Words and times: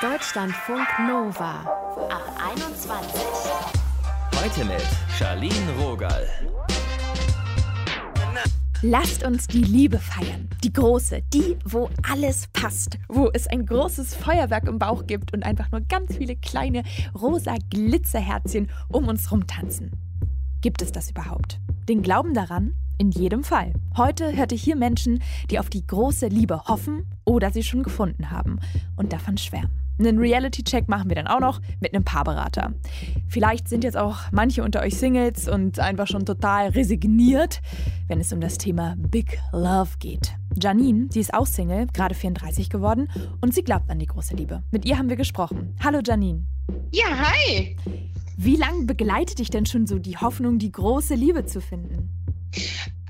Deutschlandfunk 0.00 0.86
Nova 1.06 1.60
ab 2.08 2.40
21. 2.52 3.20
Heute 4.36 4.64
mit 4.64 4.86
Charlene 5.18 5.72
Rogal. 5.80 6.26
Lasst 8.82 9.24
uns 9.24 9.48
die 9.48 9.62
Liebe 9.62 9.98
feiern. 9.98 10.48
Die 10.62 10.72
große, 10.72 11.22
die, 11.34 11.56
wo 11.64 11.90
alles 12.08 12.46
passt. 12.52 12.98
Wo 13.08 13.28
es 13.32 13.46
ein 13.48 13.66
großes 13.66 14.14
Feuerwerk 14.14 14.68
im 14.68 14.78
Bauch 14.78 15.06
gibt 15.06 15.32
und 15.32 15.42
einfach 15.42 15.70
nur 15.72 15.80
ganz 15.80 16.16
viele 16.16 16.36
kleine 16.36 16.84
rosa 17.20 17.56
Glitzerherzchen 17.70 18.70
um 18.88 19.08
uns 19.08 19.32
rumtanzen. 19.32 19.90
Gibt 20.60 20.80
es 20.80 20.92
das 20.92 21.10
überhaupt? 21.10 21.60
Den 21.88 22.02
Glauben 22.02 22.34
daran? 22.34 22.74
In 23.00 23.12
jedem 23.12 23.44
Fall. 23.44 23.74
Heute 23.96 24.36
hörte 24.36 24.56
hier 24.56 24.74
Menschen, 24.74 25.22
die 25.52 25.60
auf 25.60 25.70
die 25.70 25.86
große 25.86 26.26
Liebe 26.26 26.64
hoffen 26.64 27.06
oder 27.24 27.52
sie 27.52 27.62
schon 27.62 27.84
gefunden 27.84 28.32
haben 28.32 28.58
und 28.96 29.12
davon 29.12 29.38
schwärmen. 29.38 29.70
Einen 30.00 30.18
Reality-Check 30.18 30.88
machen 30.88 31.08
wir 31.08 31.14
dann 31.14 31.28
auch 31.28 31.38
noch 31.38 31.60
mit 31.80 31.94
einem 31.94 32.02
Paarberater. 32.02 32.74
Vielleicht 33.28 33.68
sind 33.68 33.84
jetzt 33.84 33.96
auch 33.96 34.18
manche 34.32 34.64
unter 34.64 34.80
euch 34.80 34.96
Singles 34.96 35.48
und 35.48 35.78
einfach 35.78 36.08
schon 36.08 36.26
total 36.26 36.70
resigniert, 36.70 37.60
wenn 38.08 38.20
es 38.20 38.32
um 38.32 38.40
das 38.40 38.58
Thema 38.58 38.96
Big 38.98 39.38
Love 39.52 39.90
geht. 40.00 40.34
Janine, 40.60 41.06
sie 41.12 41.20
ist 41.20 41.34
auch 41.34 41.46
Single, 41.46 41.86
gerade 41.92 42.16
34 42.16 42.68
geworden 42.68 43.08
und 43.40 43.54
sie 43.54 43.62
glaubt 43.62 43.90
an 43.90 44.00
die 44.00 44.06
große 44.06 44.34
Liebe. 44.34 44.64
Mit 44.72 44.84
ihr 44.84 44.98
haben 44.98 45.08
wir 45.08 45.16
gesprochen. 45.16 45.76
Hallo 45.84 46.00
Janine. 46.04 46.44
Ja, 46.92 47.06
hi. 47.16 47.76
Wie 48.36 48.56
lange 48.56 48.86
begleitet 48.86 49.38
dich 49.38 49.50
denn 49.50 49.66
schon 49.66 49.86
so 49.86 50.00
die 50.00 50.16
Hoffnung, 50.16 50.58
die 50.58 50.72
große 50.72 51.14
Liebe 51.14 51.44
zu 51.44 51.60
finden? 51.60 52.17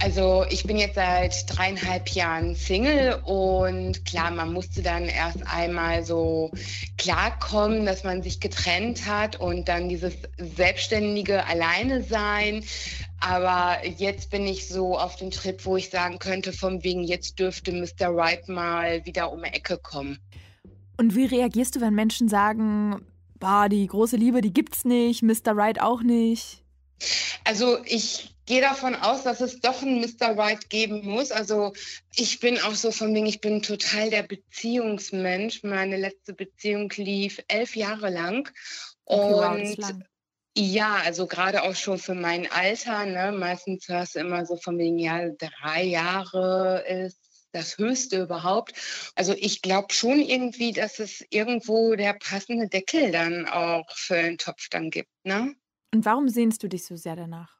Also 0.01 0.45
ich 0.49 0.63
bin 0.63 0.77
jetzt 0.77 0.95
seit 0.95 1.45
dreieinhalb 1.49 2.11
Jahren 2.11 2.55
Single 2.55 3.21
und 3.25 4.05
klar, 4.05 4.31
man 4.31 4.53
musste 4.53 4.81
dann 4.81 5.05
erst 5.05 5.45
einmal 5.47 6.05
so 6.05 6.53
klarkommen, 6.97 7.85
dass 7.85 8.05
man 8.05 8.23
sich 8.23 8.39
getrennt 8.39 9.07
hat 9.07 9.41
und 9.41 9.69
dann 9.69 9.89
dieses 9.89 10.15
selbstständige 10.39 11.45
Alleine 11.47 12.05
sein. 12.05 12.65
Aber 13.21 13.85
jetzt 13.85 14.31
bin 14.31 14.47
ich 14.47 14.69
so 14.69 14.97
auf 14.97 15.17
dem 15.17 15.33
Trip, 15.33 15.65
wo 15.67 15.77
ich 15.77 15.91
sagen 15.91 16.21
könnte, 16.21 16.53
von 16.53 16.85
wegen 16.85 17.03
jetzt 17.03 17.41
dürfte 17.41 17.73
Mr. 17.73 18.09
Right 18.09 18.49
mal 18.49 19.05
wieder 19.05 19.33
um 19.33 19.43
die 19.43 19.53
Ecke 19.53 19.79
kommen. 19.79 20.19
Und 20.97 21.17
wie 21.17 21.27
reagierst 21.27 21.75
du, 21.75 21.81
wenn 21.81 21.95
Menschen 21.95 22.29
sagen, 22.29 23.05
bah, 23.41 23.69
die 23.69 23.87
große 23.87 24.17
Liebe, 24.17 24.41
die 24.41 24.53
gibt's 24.53 24.85
nicht, 24.85 25.23
Mr. 25.23 25.57
Right 25.57 25.81
auch 25.81 26.03
nicht? 26.03 26.63
Also 27.45 27.79
ich 27.85 28.35
gehe 28.49 28.63
davon 28.63 28.97
aus, 28.97 29.23
dass 29.23 29.41
es 29.41 29.61
doch 29.61 29.83
einen 29.83 30.01
Mr. 30.01 30.37
Right 30.37 30.71
geben 30.71 31.07
muss. 31.07 31.31
Also 31.31 31.75
ich 32.17 32.41
bin 32.41 32.59
auch 32.59 32.75
so 32.75 32.91
von 32.91 33.15
wegen, 33.15 33.27
ich 33.27 33.41
bin 33.41 33.63
total 33.63 34.11
der 34.11 34.23
Beziehungsmensch. 34.23 35.63
Meine 35.63 35.99
letzte 35.99 36.33
Beziehung 36.33 36.91
lief 36.97 37.41
elf 37.47 37.77
Jahre 37.77 38.11
lang. 38.11 38.51
Okay, 39.05 39.75
und 39.75 39.79
wow, 39.79 39.93
ja, 40.57 40.97
also 41.05 41.27
gerade 41.27 41.63
auch 41.63 41.77
schon 41.77 41.99
für 41.99 42.15
mein 42.15 42.51
Alter. 42.51 43.05
Ne? 43.05 43.33
Meistens 43.33 43.87
hörst 43.87 44.17
du 44.17 44.21
immer 44.21 44.45
so 44.47 44.57
von 44.57 44.79
wegen, 44.79 44.99
ja, 44.99 45.29
drei 45.29 45.85
Jahre 45.85 46.85
ist 46.89 47.21
das 47.53 47.77
Höchste 47.77 48.23
überhaupt. 48.23 48.73
Also 49.15 49.35
ich 49.37 49.61
glaube 49.61 49.93
schon 49.93 50.21
irgendwie, 50.21 50.73
dass 50.73 50.99
es 51.01 51.25
irgendwo 51.31 51.95
der 51.97 52.15
passende 52.15 52.69
Deckel 52.69 53.13
dann 53.13 53.47
auch 53.47 53.91
für 53.95 54.23
den 54.23 54.39
Topf 54.39 54.69
dann 54.71 54.91
gibt. 54.91 55.11
Ne? 55.25 55.55
Und 55.95 56.05
warum 56.07 56.29
sehnst 56.29 56.63
du 56.63 56.69
dich 56.69 56.85
so 56.85 56.97
sehr 56.97 57.17
danach? 57.17 57.58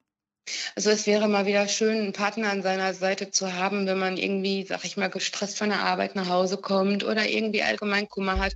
Also 0.75 0.91
es 0.91 1.07
wäre 1.07 1.29
mal 1.29 1.47
wieder 1.47 1.69
schön, 1.69 1.99
einen 1.99 2.13
Partner 2.13 2.51
an 2.51 2.63
seiner 2.63 2.95
Seite 2.95 3.31
zu 3.31 3.53
haben, 3.55 3.87
wenn 3.87 3.99
man 3.99 4.17
irgendwie, 4.17 4.65
sag 4.65 4.85
ich 4.85 4.97
mal, 4.97 5.11
gestresst 5.11 5.59
von 5.59 5.71
der 5.71 5.81
Arbeit 5.81 6.15
nach 6.15 6.29
Hause 6.29 6.57
kommt 6.59 7.05
oder 7.05 7.29
irgendwie 7.29 7.63
allgemein 7.63 8.09
Kummer 8.09 8.39
hat, 8.39 8.55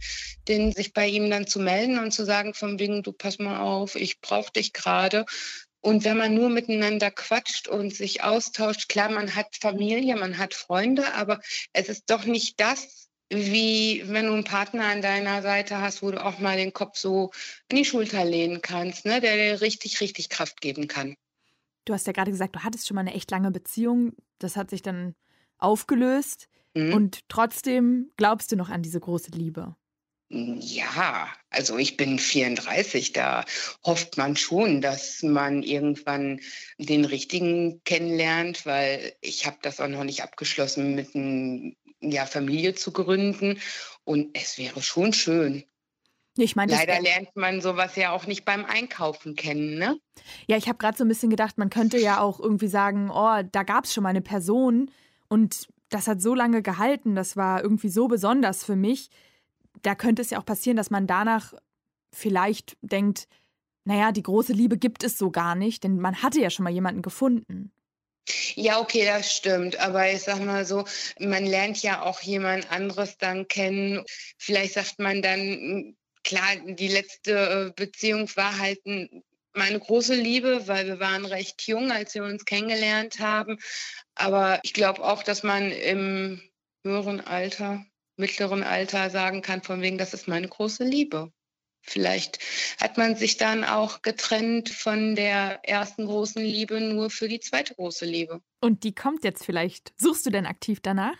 den 0.48 0.72
sich 0.72 0.92
bei 0.92 1.06
ihm 1.06 1.30
dann 1.30 1.46
zu 1.46 1.60
melden 1.60 1.98
und 1.98 2.12
zu 2.12 2.24
sagen, 2.24 2.54
von 2.54 2.78
wegen, 2.78 3.02
du 3.02 3.12
pass 3.12 3.38
mal 3.38 3.60
auf, 3.60 3.96
ich 3.96 4.20
brauche 4.20 4.52
dich 4.52 4.72
gerade. 4.72 5.24
Und 5.80 6.04
wenn 6.04 6.16
man 6.16 6.34
nur 6.34 6.48
miteinander 6.48 7.10
quatscht 7.10 7.66
und 7.68 7.94
sich 7.94 8.22
austauscht, 8.22 8.88
klar, 8.88 9.10
man 9.10 9.34
hat 9.34 9.56
Familie, 9.60 10.16
man 10.16 10.38
hat 10.38 10.54
Freunde, 10.54 11.12
aber 11.14 11.40
es 11.72 11.88
ist 11.88 12.08
doch 12.08 12.24
nicht 12.24 12.60
das, 12.60 13.08
wie 13.30 14.02
wenn 14.06 14.26
du 14.26 14.32
einen 14.32 14.44
Partner 14.44 14.84
an 14.86 15.02
deiner 15.02 15.42
Seite 15.42 15.78
hast, 15.80 16.02
wo 16.02 16.10
du 16.10 16.24
auch 16.24 16.38
mal 16.38 16.56
den 16.56 16.72
Kopf 16.72 16.98
so 16.98 17.32
an 17.70 17.76
die 17.76 17.84
Schulter 17.84 18.24
lehnen 18.24 18.62
kannst, 18.62 19.06
ne, 19.06 19.20
der 19.20 19.36
dir 19.36 19.60
richtig, 19.60 20.00
richtig 20.00 20.28
Kraft 20.28 20.60
geben 20.60 20.86
kann. 20.86 21.16
Du 21.84 21.92
hast 21.92 22.06
ja 22.06 22.12
gerade 22.12 22.30
gesagt, 22.30 22.56
du 22.56 22.62
hattest 22.62 22.86
schon 22.86 22.94
mal 22.94 23.00
eine 23.00 23.14
echt 23.14 23.30
lange 23.30 23.50
Beziehung. 23.50 24.12
Das 24.38 24.56
hat 24.56 24.70
sich 24.70 24.82
dann 24.82 25.14
aufgelöst. 25.58 26.48
Mhm. 26.74 26.94
Und 26.94 27.28
trotzdem 27.28 28.10
glaubst 28.16 28.52
du 28.52 28.56
noch 28.56 28.68
an 28.68 28.82
diese 28.82 29.00
große 29.00 29.30
Liebe. 29.32 29.76
Ja, 30.34 31.28
also 31.50 31.76
ich 31.76 31.98
bin 31.98 32.18
34, 32.18 33.12
da 33.12 33.44
hofft 33.84 34.16
man 34.16 34.34
schon, 34.34 34.80
dass 34.80 35.22
man 35.22 35.62
irgendwann 35.62 36.40
den 36.78 37.04
richtigen 37.04 37.84
kennenlernt, 37.84 38.64
weil 38.64 39.12
ich 39.20 39.44
habe 39.44 39.58
das 39.60 39.78
auch 39.78 39.88
noch 39.88 40.04
nicht 40.04 40.22
abgeschlossen, 40.22 40.94
mit 40.94 41.14
einer 41.14 41.72
ja, 42.00 42.24
Familie 42.24 42.74
zu 42.74 42.92
gründen. 42.92 43.60
Und 44.04 44.30
es 44.34 44.56
wäre 44.56 44.80
schon 44.80 45.12
schön. 45.12 45.64
Ich 46.36 46.56
mein, 46.56 46.68
Leider 46.68 47.00
lernt 47.00 47.36
man 47.36 47.60
sowas 47.60 47.94
ja 47.96 48.12
auch 48.12 48.26
nicht 48.26 48.46
beim 48.46 48.64
Einkaufen 48.64 49.34
kennen, 49.36 49.78
ne? 49.78 49.98
Ja, 50.46 50.56
ich 50.56 50.66
habe 50.66 50.78
gerade 50.78 50.96
so 50.96 51.04
ein 51.04 51.08
bisschen 51.08 51.28
gedacht, 51.28 51.58
man 51.58 51.68
könnte 51.68 51.98
ja 51.98 52.20
auch 52.20 52.40
irgendwie 52.40 52.68
sagen, 52.68 53.10
oh, 53.10 53.42
da 53.50 53.62
gab 53.64 53.84
es 53.84 53.92
schon 53.92 54.02
mal 54.02 54.10
eine 54.10 54.22
Person 54.22 54.90
und 55.28 55.68
das 55.90 56.08
hat 56.08 56.22
so 56.22 56.34
lange 56.34 56.62
gehalten, 56.62 57.14
das 57.14 57.36
war 57.36 57.62
irgendwie 57.62 57.90
so 57.90 58.08
besonders 58.08 58.64
für 58.64 58.76
mich. 58.76 59.10
Da 59.82 59.94
könnte 59.94 60.22
es 60.22 60.30
ja 60.30 60.38
auch 60.38 60.46
passieren, 60.46 60.78
dass 60.78 60.90
man 60.90 61.06
danach 61.06 61.52
vielleicht 62.14 62.78
denkt, 62.80 63.28
naja, 63.84 64.12
die 64.12 64.22
große 64.22 64.54
Liebe 64.54 64.78
gibt 64.78 65.04
es 65.04 65.18
so 65.18 65.30
gar 65.30 65.54
nicht, 65.54 65.84
denn 65.84 65.98
man 65.98 66.22
hatte 66.22 66.40
ja 66.40 66.48
schon 66.48 66.64
mal 66.64 66.72
jemanden 66.72 67.02
gefunden. 67.02 67.72
Ja, 68.54 68.80
okay, 68.80 69.04
das 69.04 69.34
stimmt. 69.34 69.78
Aber 69.80 70.10
ich 70.10 70.22
sag 70.22 70.40
mal 70.40 70.64
so, 70.64 70.84
man 71.18 71.44
lernt 71.44 71.82
ja 71.82 72.02
auch 72.02 72.20
jemand 72.20 72.70
anderes 72.70 73.18
dann 73.18 73.48
kennen. 73.48 74.04
Vielleicht 74.38 74.74
sagt 74.74 74.98
man 74.98 75.22
dann, 75.22 75.96
klar, 76.24 76.56
die 76.64 76.88
letzte 76.88 77.32
äh, 77.68 77.72
Beziehung 77.74 78.28
war 78.36 78.58
halt 78.58 78.80
meine 79.54 79.78
große 79.78 80.14
Liebe, 80.14 80.66
weil 80.66 80.86
wir 80.86 81.00
waren 81.00 81.24
recht 81.24 81.66
jung, 81.66 81.90
als 81.90 82.14
wir 82.14 82.24
uns 82.24 82.44
kennengelernt 82.44 83.20
haben. 83.20 83.58
Aber 84.14 84.60
ich 84.62 84.72
glaube 84.72 85.04
auch, 85.04 85.22
dass 85.22 85.42
man 85.42 85.70
im 85.70 86.40
höheren 86.84 87.20
Alter, 87.20 87.84
mittleren 88.16 88.62
Alter 88.62 89.10
sagen 89.10 89.42
kann, 89.42 89.62
von 89.62 89.80
wegen, 89.82 89.98
das 89.98 90.14
ist 90.14 90.28
meine 90.28 90.48
große 90.48 90.84
Liebe. 90.84 91.32
Vielleicht 91.84 92.38
hat 92.80 92.96
man 92.96 93.16
sich 93.16 93.36
dann 93.38 93.64
auch 93.64 94.02
getrennt 94.02 94.68
von 94.68 95.16
der 95.16 95.60
ersten 95.64 96.06
großen 96.06 96.42
Liebe 96.42 96.80
nur 96.80 97.10
für 97.10 97.28
die 97.28 97.40
zweite 97.40 97.74
große 97.74 98.04
Liebe. 98.04 98.40
Und 98.60 98.84
die 98.84 98.94
kommt 98.94 99.24
jetzt 99.24 99.44
vielleicht. 99.44 99.92
Suchst 99.96 100.24
du 100.24 100.30
denn 100.30 100.46
aktiv 100.46 100.78
danach? 100.80 101.16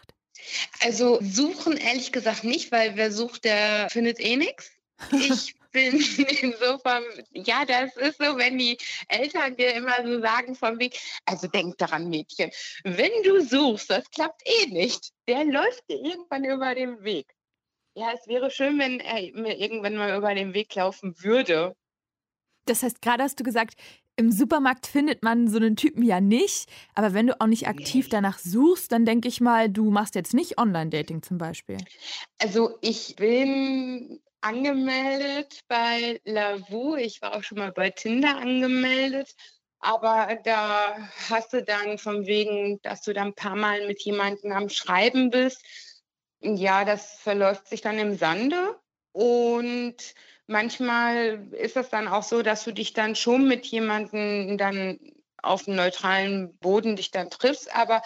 Also 0.81 1.19
suchen 1.21 1.77
ehrlich 1.77 2.13
gesagt 2.13 2.45
nicht, 2.45 2.73
weil 2.73 2.97
wer 2.97 3.13
sucht, 3.13 3.45
der 3.45 3.89
findet 3.91 4.21
eh 4.21 4.37
nichts. 4.37 4.72
Ich 5.11 5.55
bin 5.73 6.05
insofern, 6.41 7.03
ja, 7.33 7.65
das 7.65 7.97
ist 7.97 8.19
so, 8.19 8.37
wenn 8.37 8.59
die 8.59 8.79
Eltern 9.09 9.57
dir 9.57 9.75
immer 9.75 10.05
so 10.05 10.21
sagen 10.21 10.55
vom 10.55 10.79
Weg, 10.79 10.99
also 11.27 11.49
denk 11.49 11.79
daran, 11.79 12.09
Mädchen, 12.09 12.51
wenn 12.85 13.11
du 13.25 13.41
suchst, 13.41 13.91
das 13.91 14.09
klappt 14.11 14.43
eh 14.45 14.67
nicht. 14.67 15.11
Der 15.27 15.45
läuft 15.45 15.89
dir 15.89 15.99
irgendwann 15.99 16.45
über 16.45 16.75
den 16.75 17.03
Weg. 17.03 17.35
Ja, 17.95 18.13
es 18.13 18.27
wäre 18.27 18.51
schön, 18.51 18.79
wenn 18.79 19.01
er 19.01 19.21
mir 19.35 19.59
irgendwann 19.59 19.97
mal 19.97 20.17
über 20.17 20.35
den 20.35 20.55
Weg 20.55 20.75
laufen 20.75 21.15
würde. 21.23 21.75
Das 22.67 22.83
heißt, 22.83 23.03
gerade 23.03 23.25
hast 23.25 23.41
du 23.41 23.45
gesagt, 23.45 23.75
im 24.17 24.31
Supermarkt 24.31 24.87
findet 24.87 25.23
man 25.23 25.49
so 25.49 25.57
einen 25.57 25.75
Typen 25.75 26.03
ja 26.03 26.21
nicht, 26.21 26.69
aber 26.95 27.15
wenn 27.15 27.27
du 27.27 27.41
auch 27.41 27.47
nicht 27.47 27.67
aktiv 27.67 28.09
danach 28.09 28.39
suchst, 28.39 28.93
dann 28.93 29.05
denke 29.07 29.29
ich 29.29 29.41
mal, 29.41 29.71
du 29.71 29.91
machst 29.91 30.15
jetzt 30.15 30.35
nicht 30.35 30.59
Online-Dating 30.59 31.23
zum 31.23 31.39
Beispiel. 31.39 31.79
Also 32.39 32.79
ich 32.83 33.17
bin 33.17 34.21
angemeldet 34.43 35.61
bei 35.69 36.21
Lavu. 36.25 36.97
Ich 36.97 37.23
war 37.23 37.35
auch 37.35 37.43
schon 37.43 37.59
mal 37.59 37.73
bei 37.73 37.91
Tinder 37.91 38.37
angemeldet. 38.37 39.35
Aber 39.79 40.39
da 40.45 40.97
hast 41.29 41.53
du 41.53 41.63
dann 41.63 41.99
von 41.99 42.27
wegen, 42.27 42.81
dass 42.83 43.03
du 43.03 43.13
dann 43.13 43.29
ein 43.29 43.35
paar 43.35 43.57
Mal 43.57 43.87
mit 43.87 44.03
jemandem 44.03 44.53
am 44.53 44.69
Schreiben 44.69 45.31
bist. 45.31 45.65
Ja, 46.41 46.85
das 46.85 47.19
verläuft 47.19 47.67
sich 47.67 47.81
dann 47.81 47.99
im 47.99 48.17
Sande. 48.17 48.79
Und 49.13 49.97
manchmal 50.47 51.49
ist 51.53 51.77
es 51.77 51.89
dann 51.89 52.09
auch 52.09 52.23
so, 52.23 52.43
dass 52.43 52.65
du 52.65 52.73
dich 52.73 52.93
dann 52.93 53.17
schon 53.17 53.49
mit 53.49 53.67
jemandem 53.67 54.57
dann 54.57 54.99
auf 55.43 55.65
dem 55.65 55.75
neutralen 55.75 56.57
Boden 56.59 56.97
dich 56.97 57.11
dann 57.11 57.31
triffst, 57.31 57.75
aber 57.75 58.03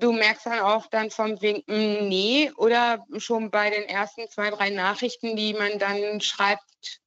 du 0.00 0.12
merkst 0.12 0.46
dann 0.46 0.60
auch 0.60 0.86
dann 0.86 1.10
vom 1.10 1.40
wegen, 1.40 1.62
hm, 1.66 2.08
nee, 2.08 2.50
oder 2.56 3.04
schon 3.18 3.50
bei 3.50 3.70
den 3.70 3.84
ersten 3.84 4.28
zwei, 4.28 4.50
drei 4.50 4.70
Nachrichten, 4.70 5.36
die 5.36 5.54
man 5.54 5.78
dann 5.78 6.20
schreibt, 6.20 6.62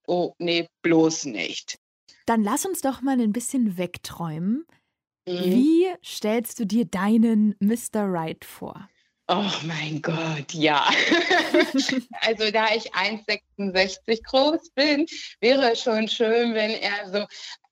oh, 0.07 0.33
nee, 0.37 0.67
bloß 0.81 1.25
nicht. 1.25 1.77
Dann 2.25 2.43
lass 2.43 2.65
uns 2.65 2.81
doch 2.81 3.01
mal 3.01 3.19
ein 3.19 3.33
bisschen 3.33 3.77
wegträumen. 3.77 4.65
Mhm. 5.27 5.43
Wie 5.43 5.87
stellst 6.03 6.59
du 6.59 6.65
dir 6.65 6.85
deinen 6.85 7.55
Mr. 7.59 8.05
Right 8.05 8.45
vor? 8.45 8.89
Oh 9.29 9.49
mein 9.63 10.01
Gott, 10.01 10.53
ja. 10.53 10.85
also 12.21 12.51
da 12.51 12.75
ich 12.75 12.93
1,66 12.93 14.21
groß 14.23 14.71
bin, 14.75 15.05
wäre 15.39 15.71
es 15.71 15.81
schon 15.81 16.09
schön, 16.09 16.53
wenn 16.53 16.71
er 16.71 17.09
so, 17.09 17.25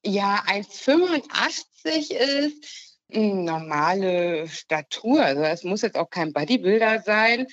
ja, 0.03 0.41
1,85 0.47 2.13
ist. 2.13 2.90
Normale 3.13 4.47
Statur, 4.47 5.21
also 5.23 5.41
es 5.43 5.63
muss 5.63 5.81
jetzt 5.81 5.97
auch 5.97 6.09
kein 6.09 6.33
Bodybuilder 6.33 7.01
sein. 7.01 7.47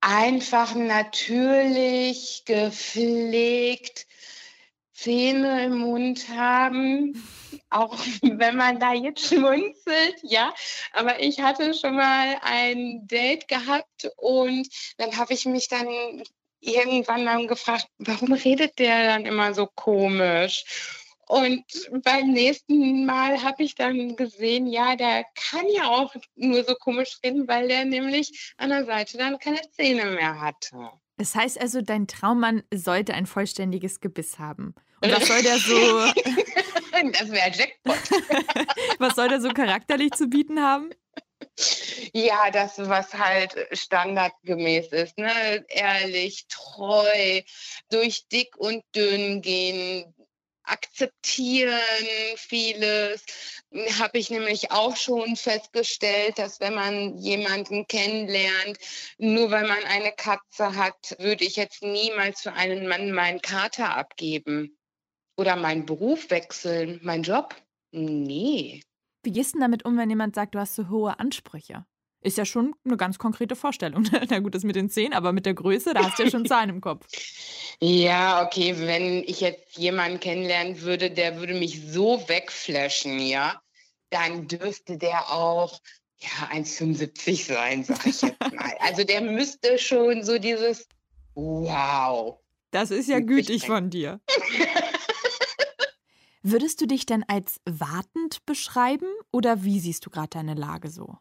Einfach 0.00 0.74
natürlich 0.74 2.42
gepflegt, 2.44 4.06
Zähne 4.92 5.64
im 5.64 5.78
Mund 5.78 6.28
haben, 6.28 7.24
auch 7.70 7.96
wenn 8.22 8.56
man 8.56 8.80
da 8.80 8.92
jetzt 8.92 9.26
schmunzelt, 9.26 10.16
ja. 10.22 10.52
Aber 10.92 11.20
ich 11.20 11.40
hatte 11.40 11.74
schon 11.74 11.96
mal 11.96 12.36
ein 12.42 13.06
Date 13.06 13.48
gehabt 13.48 14.10
und 14.16 14.68
dann 14.98 15.16
habe 15.16 15.34
ich 15.34 15.44
mich 15.46 15.68
dann 15.68 15.88
irgendwann 16.60 17.24
dann 17.24 17.46
gefragt, 17.46 17.86
warum 17.98 18.32
redet 18.32 18.78
der 18.78 19.06
dann 19.06 19.26
immer 19.26 19.54
so 19.54 19.66
komisch? 19.66 20.64
Und 21.28 21.64
beim 22.02 22.32
nächsten 22.32 23.04
Mal 23.04 23.42
habe 23.42 23.62
ich 23.62 23.74
dann 23.74 24.16
gesehen, 24.16 24.66
ja, 24.66 24.96
der 24.96 25.24
kann 25.34 25.66
ja 25.68 25.84
auch 25.88 26.14
nur 26.36 26.64
so 26.64 26.74
komisch 26.74 27.18
reden, 27.22 27.46
weil 27.46 27.68
der 27.68 27.84
nämlich 27.84 28.54
an 28.56 28.70
der 28.70 28.86
Seite 28.86 29.18
dann 29.18 29.38
keine 29.38 29.60
Zähne 29.72 30.06
mehr 30.06 30.40
hatte. 30.40 30.90
Das 31.18 31.34
heißt 31.34 31.60
also, 31.60 31.82
dein 31.82 32.06
Traummann 32.06 32.62
sollte 32.72 33.12
ein 33.12 33.26
vollständiges 33.26 34.00
Gebiss 34.00 34.38
haben. 34.38 34.74
Und 35.02 35.12
was 35.12 35.26
soll 35.26 35.42
der 35.42 35.58
so. 35.58 35.74
das 37.12 37.30
wäre 37.30 37.50
Jackpot. 37.50 37.96
was 38.98 39.14
soll 39.14 39.28
der 39.28 39.40
so 39.40 39.50
charakterlich 39.50 40.12
zu 40.12 40.28
bieten 40.28 40.60
haben? 40.60 40.90
Ja, 42.12 42.50
das, 42.50 42.78
was 42.78 43.14
halt 43.14 43.54
standardgemäß 43.72 44.88
ist. 44.88 45.18
Ne? 45.18 45.64
Ehrlich, 45.68 46.46
treu, 46.48 47.42
durch 47.90 48.26
dick 48.28 48.56
und 48.56 48.82
dünn 48.94 49.42
gehen, 49.42 50.14
akzeptieren 50.68 51.80
vieles. 52.36 53.24
Habe 53.98 54.18
ich 54.18 54.30
nämlich 54.30 54.70
auch 54.70 54.96
schon 54.96 55.36
festgestellt, 55.36 56.38
dass 56.38 56.60
wenn 56.60 56.74
man 56.74 57.16
jemanden 57.18 57.86
kennenlernt, 57.86 58.78
nur 59.18 59.50
weil 59.50 59.66
man 59.66 59.82
eine 59.84 60.12
Katze 60.12 60.74
hat, 60.76 61.16
würde 61.18 61.44
ich 61.44 61.56
jetzt 61.56 61.82
niemals 61.82 62.42
für 62.42 62.52
einen 62.52 62.86
Mann 62.86 63.12
meinen 63.12 63.40
Kater 63.40 63.96
abgeben 63.96 64.78
oder 65.36 65.56
meinen 65.56 65.86
Beruf 65.86 66.30
wechseln, 66.30 67.00
meinen 67.02 67.22
Job. 67.22 67.54
Nee. 67.90 68.82
Wie 69.22 69.32
gehst 69.32 69.54
du 69.54 69.60
damit 69.60 69.84
um, 69.84 69.96
wenn 69.96 70.10
jemand 70.10 70.34
sagt, 70.34 70.54
du 70.54 70.58
hast 70.58 70.74
so 70.74 70.88
hohe 70.88 71.18
Ansprüche? 71.18 71.84
Ist 72.20 72.36
ja 72.36 72.44
schon 72.44 72.74
eine 72.84 72.96
ganz 72.96 73.18
konkrete 73.18 73.54
Vorstellung. 73.54 74.04
Na 74.30 74.38
gut, 74.40 74.54
das 74.54 74.64
mit 74.64 74.76
den 74.76 74.90
Zehen, 74.90 75.12
aber 75.12 75.32
mit 75.32 75.46
der 75.46 75.54
Größe, 75.54 75.94
da 75.94 76.04
hast 76.04 76.18
du 76.18 76.24
ja 76.24 76.30
schon 76.30 76.44
Zahlen 76.46 76.70
im 76.70 76.80
Kopf. 76.80 77.06
Ja, 77.80 78.44
okay, 78.44 78.74
wenn 78.78 79.22
ich 79.24 79.40
jetzt 79.40 79.78
jemanden 79.78 80.18
kennenlernen 80.18 80.80
würde, 80.80 81.10
der 81.10 81.38
würde 81.38 81.54
mich 81.54 81.80
so 81.86 82.28
wegflashen, 82.28 83.20
ja, 83.20 83.60
dann 84.10 84.48
dürfte 84.48 84.98
der 84.98 85.30
auch 85.30 85.80
ja 86.18 86.48
1,75 86.52 87.46
sein, 87.46 87.84
sag 87.84 88.04
ich 88.06 88.22
jetzt 88.22 88.40
mal. 88.40 88.74
Also 88.80 89.04
der 89.04 89.20
müsste 89.20 89.78
schon 89.78 90.24
so 90.24 90.38
dieses 90.38 90.88
Wow. 91.34 92.40
Das 92.72 92.90
ist 92.90 93.08
ja 93.08 93.20
gütig 93.20 93.66
von 93.66 93.90
dir. 93.90 94.20
Würdest 96.42 96.80
du 96.80 96.86
dich 96.86 97.06
denn 97.06 97.24
als 97.28 97.60
wartend 97.64 98.44
beschreiben 98.44 99.06
oder 99.30 99.62
wie 99.62 99.78
siehst 99.78 100.04
du 100.04 100.10
gerade 100.10 100.30
deine 100.30 100.54
Lage 100.54 100.90
so? 100.90 101.18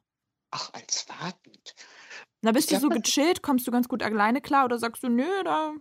Ach, 0.51 0.71
als 0.73 1.05
wartend. 1.09 1.75
Na, 2.41 2.51
bist 2.51 2.71
du 2.71 2.79
so 2.79 2.89
gechillt? 2.89 3.41
Kommst 3.41 3.67
du 3.67 3.71
ganz 3.71 3.87
gut 3.87 4.03
alleine 4.03 4.41
klar 4.41 4.65
oder 4.65 4.77
sagst 4.79 5.03
du, 5.03 5.09
nö, 5.09 5.43
da. 5.43 5.73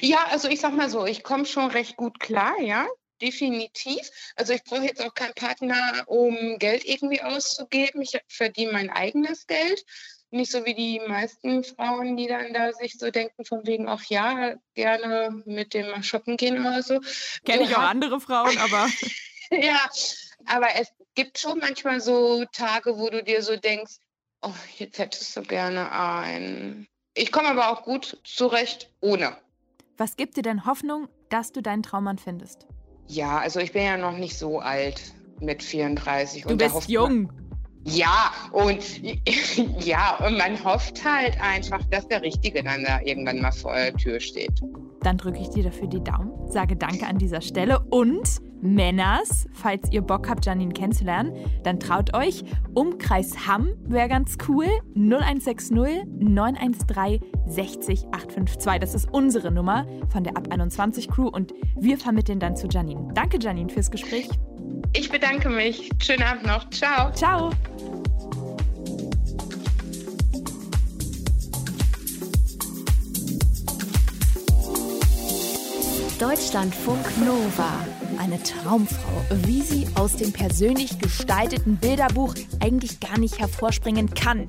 Ja, 0.00 0.26
also 0.30 0.48
ich 0.48 0.60
sag 0.60 0.74
mal 0.74 0.90
so, 0.90 1.06
ich 1.06 1.22
komme 1.22 1.46
schon 1.46 1.70
recht 1.70 1.96
gut 1.96 2.20
klar, 2.20 2.60
ja, 2.60 2.86
definitiv. 3.20 4.00
Also 4.36 4.52
ich 4.52 4.62
brauche 4.64 4.84
jetzt 4.84 5.02
auch 5.04 5.14
keinen 5.14 5.34
Partner, 5.34 6.04
um 6.06 6.58
Geld 6.58 6.84
irgendwie 6.84 7.22
auszugeben. 7.22 8.02
Ich 8.02 8.18
verdiene 8.28 8.72
mein 8.72 8.90
eigenes 8.90 9.46
Geld. 9.46 9.84
Nicht 10.30 10.50
so 10.50 10.64
wie 10.64 10.74
die 10.74 11.00
meisten 11.06 11.62
Frauen, 11.62 12.16
die 12.16 12.26
dann 12.26 12.52
da 12.52 12.72
sich 12.72 12.98
so 12.98 13.10
denken, 13.10 13.44
von 13.44 13.66
wegen, 13.66 13.88
ach 13.88 14.02
ja, 14.08 14.54
gerne 14.74 15.42
mit 15.46 15.74
dem 15.74 16.02
shoppen 16.02 16.36
gehen 16.36 16.58
oder 16.60 16.82
so. 16.82 17.00
Kenne 17.44 17.64
ich 17.64 17.76
auch 17.76 17.82
andere 17.82 18.20
Frauen, 18.20 18.58
aber. 18.58 18.88
ja, 19.50 19.88
aber 20.46 20.68
es 20.80 20.92
gibt 21.14 21.38
schon 21.38 21.58
manchmal 21.58 22.00
so 22.00 22.44
Tage, 22.52 22.98
wo 22.98 23.08
du 23.10 23.22
dir 23.22 23.42
so 23.42 23.56
denkst, 23.56 23.96
oh, 24.42 24.50
jetzt 24.78 24.98
hättest 24.98 25.36
du 25.36 25.42
gerne 25.42 25.90
einen. 25.92 26.86
Ich 27.14 27.32
komme 27.32 27.48
aber 27.48 27.70
auch 27.70 27.84
gut 27.84 28.20
zurecht 28.24 28.90
ohne. 29.00 29.36
Was 29.96 30.16
gibt 30.16 30.36
dir 30.36 30.42
denn 30.42 30.66
Hoffnung, 30.66 31.08
dass 31.28 31.52
du 31.52 31.62
deinen 31.62 31.82
Traummann 31.82 32.18
findest? 32.18 32.66
Ja, 33.06 33.38
also 33.38 33.60
ich 33.60 33.72
bin 33.72 33.82
ja 33.84 33.96
noch 33.96 34.16
nicht 34.16 34.36
so 34.36 34.58
alt 34.58 35.00
mit 35.40 35.62
34. 35.62 36.44
Du 36.44 36.56
bist 36.56 36.88
jung. 36.88 37.30
Ja, 37.86 38.32
und 38.52 38.82
ja, 39.84 40.16
und 40.26 40.38
man 40.38 40.62
hofft 40.64 41.04
halt 41.04 41.38
einfach, 41.40 41.84
dass 41.90 42.08
der 42.08 42.22
Richtige 42.22 42.62
dann 42.62 42.82
da 42.82 43.00
irgendwann 43.02 43.40
mal 43.40 43.52
vor 43.52 43.74
der 43.74 43.94
Tür 43.94 44.20
steht. 44.20 44.58
Dann 45.02 45.18
drücke 45.18 45.38
ich 45.38 45.50
dir 45.50 45.64
dafür 45.64 45.86
die 45.86 46.02
Daumen, 46.02 46.50
sage 46.50 46.76
Danke 46.76 47.06
an 47.06 47.18
dieser 47.18 47.42
Stelle 47.42 47.80
und 47.90 48.40
Männers, 48.64 49.46
falls 49.52 49.92
ihr 49.92 50.00
Bock 50.00 50.28
habt, 50.28 50.46
Janine 50.46 50.72
kennenzulernen, 50.72 51.32
dann 51.62 51.78
traut 51.78 52.14
euch. 52.14 52.42
Umkreis 52.72 53.46
Hamm 53.46 53.74
wäre 53.84 54.08
ganz 54.08 54.38
cool. 54.48 54.66
0160 54.96 56.06
913 56.18 57.20
60 57.46 58.06
852. 58.10 58.80
Das 58.80 58.94
ist 58.94 59.08
unsere 59.12 59.52
Nummer 59.52 59.86
von 60.08 60.24
der 60.24 60.36
Ab 60.36 60.48
21 60.50 61.08
Crew 61.08 61.28
und 61.28 61.52
wir 61.76 61.98
vermitteln 61.98 62.40
dann 62.40 62.56
zu 62.56 62.66
Janine. 62.66 63.08
Danke, 63.14 63.38
Janine, 63.38 63.68
fürs 63.68 63.90
Gespräch. 63.90 64.28
Ich 64.94 65.10
bedanke 65.10 65.50
mich. 65.50 65.90
Schönen 65.98 66.22
Abend 66.22 66.46
noch. 66.46 66.70
Ciao. 66.70 67.12
Ciao. 67.12 67.50
Deutschlandfunk 76.18 77.04
Nova. 77.18 77.84
Eine 78.18 78.42
Traumfrau, 78.42 79.22
wie 79.44 79.62
sie 79.62 79.86
aus 79.94 80.16
dem 80.16 80.32
persönlich 80.32 80.98
gestalteten 80.98 81.76
Bilderbuch 81.76 82.34
eigentlich 82.60 83.00
gar 83.00 83.18
nicht 83.18 83.38
hervorspringen 83.38 84.14
kann. 84.14 84.46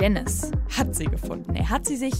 Dennis 0.00 0.50
hat 0.76 0.94
sie 0.94 1.06
gefunden. 1.06 1.54
Er 1.54 1.70
hat 1.70 1.86
sie 1.86 1.96
sich, 1.96 2.14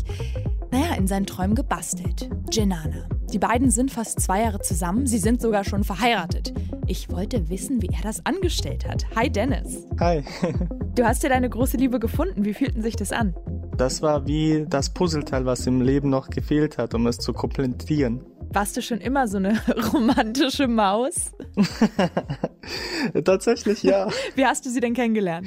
naja, 0.70 0.94
in 0.94 1.06
seinen 1.06 1.26
Träumen 1.26 1.54
gebastelt. 1.54 2.28
Jenana. 2.50 3.08
Die 3.32 3.38
beiden 3.38 3.70
sind 3.70 3.90
fast 3.90 4.20
zwei 4.20 4.42
Jahre 4.42 4.60
zusammen. 4.60 5.06
Sie 5.06 5.18
sind 5.18 5.40
sogar 5.40 5.64
schon 5.64 5.84
verheiratet. 5.84 6.52
Ich 6.86 7.10
wollte 7.10 7.48
wissen, 7.48 7.82
wie 7.82 7.88
er 7.88 8.02
das 8.02 8.24
angestellt 8.24 8.88
hat. 8.88 9.04
Hi 9.14 9.30
Dennis. 9.30 9.84
Hi. 10.00 10.22
du 10.94 11.04
hast 11.04 11.22
ja 11.22 11.28
deine 11.28 11.50
große 11.50 11.76
Liebe 11.76 11.98
gefunden. 11.98 12.44
Wie 12.44 12.54
fühlten 12.54 12.82
sich 12.82 12.96
das 12.96 13.12
an? 13.12 13.34
Das 13.76 14.00
war 14.00 14.26
wie 14.26 14.64
das 14.68 14.90
Puzzleteil, 14.90 15.44
was 15.44 15.66
im 15.66 15.82
Leben 15.82 16.08
noch 16.08 16.30
gefehlt 16.30 16.78
hat, 16.78 16.94
um 16.94 17.06
es 17.06 17.18
zu 17.18 17.32
komplettieren. 17.32 18.20
Warst 18.56 18.74
du 18.74 18.80
schon 18.80 19.02
immer 19.02 19.28
so 19.28 19.36
eine 19.36 19.60
romantische 19.92 20.66
Maus? 20.66 21.32
Tatsächlich 23.26 23.82
ja. 23.82 24.08
Wie 24.34 24.46
hast 24.46 24.64
du 24.64 24.70
sie 24.70 24.80
denn 24.80 24.94
kennengelernt? 24.94 25.46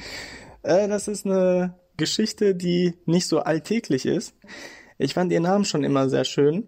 Äh, 0.61 0.87
das 0.87 1.07
ist 1.07 1.25
eine 1.25 1.73
Geschichte, 1.97 2.53
die 2.53 2.93
nicht 3.07 3.27
so 3.27 3.39
alltäglich 3.39 4.05
ist. 4.05 4.35
Ich 4.99 5.15
fand 5.15 5.31
ihren 5.31 5.41
Namen 5.41 5.65
schon 5.65 5.83
immer 5.83 6.07
sehr 6.07 6.23
schön 6.23 6.67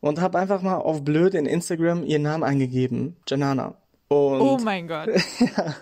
und 0.00 0.18
habe 0.18 0.38
einfach 0.38 0.62
mal 0.62 0.76
auf 0.76 1.04
blöd 1.04 1.34
in 1.34 1.44
Instagram 1.44 2.04
ihren 2.04 2.22
Namen 2.22 2.42
eingegeben, 2.42 3.18
Janana. 3.28 3.76
Und, 4.08 4.40
oh 4.40 4.58
mein 4.64 4.88
Gott. 4.88 5.10
ja. 5.40 5.74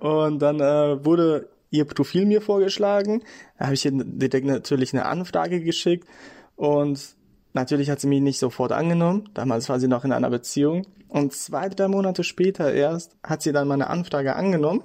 Und 0.00 0.38
dann 0.38 0.60
äh, 0.60 1.04
wurde 1.04 1.50
ihr 1.68 1.84
Profil 1.84 2.24
mir 2.24 2.40
vorgeschlagen. 2.40 3.22
Da 3.58 3.66
habe 3.66 3.74
ich 3.74 3.84
ihr 3.84 3.92
direkt 3.92 4.46
natürlich 4.46 4.94
eine 4.94 5.04
Anfrage 5.04 5.60
geschickt 5.60 6.08
und 6.56 7.19
natürlich 7.52 7.90
hat 7.90 8.00
sie 8.00 8.06
mich 8.06 8.20
nicht 8.20 8.38
sofort 8.38 8.72
angenommen. 8.72 9.28
Damals 9.34 9.68
war 9.68 9.80
sie 9.80 9.88
noch 9.88 10.04
in 10.04 10.12
einer 10.12 10.30
Beziehung. 10.30 10.86
Und 11.08 11.32
zwei, 11.32 11.68
drei 11.68 11.88
Monate 11.88 12.24
später 12.24 12.72
erst 12.72 13.16
hat 13.22 13.42
sie 13.42 13.52
dann 13.52 13.68
meine 13.68 13.88
Anfrage 13.88 14.36
angenommen. 14.36 14.82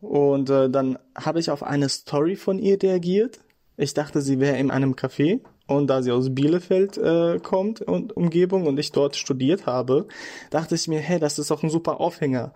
Und 0.00 0.50
äh, 0.50 0.70
dann 0.70 0.98
habe 1.14 1.40
ich 1.40 1.50
auf 1.50 1.62
eine 1.62 1.88
Story 1.88 2.36
von 2.36 2.58
ihr 2.58 2.82
reagiert. 2.82 3.40
Ich 3.76 3.94
dachte, 3.94 4.20
sie 4.20 4.40
wäre 4.40 4.58
in 4.58 4.70
einem 4.70 4.94
Café 4.94 5.40
und 5.66 5.86
da 5.86 6.02
sie 6.02 6.10
aus 6.10 6.34
Bielefeld 6.34 6.98
äh, 6.98 7.38
kommt 7.38 7.80
und 7.80 8.16
Umgebung 8.16 8.66
und 8.66 8.78
ich 8.78 8.92
dort 8.92 9.16
studiert 9.16 9.66
habe, 9.66 10.06
dachte 10.50 10.74
ich 10.74 10.88
mir, 10.88 11.00
hey, 11.00 11.18
das 11.18 11.38
ist 11.38 11.50
doch 11.50 11.62
ein 11.62 11.70
super 11.70 12.00
Aufhänger. 12.00 12.52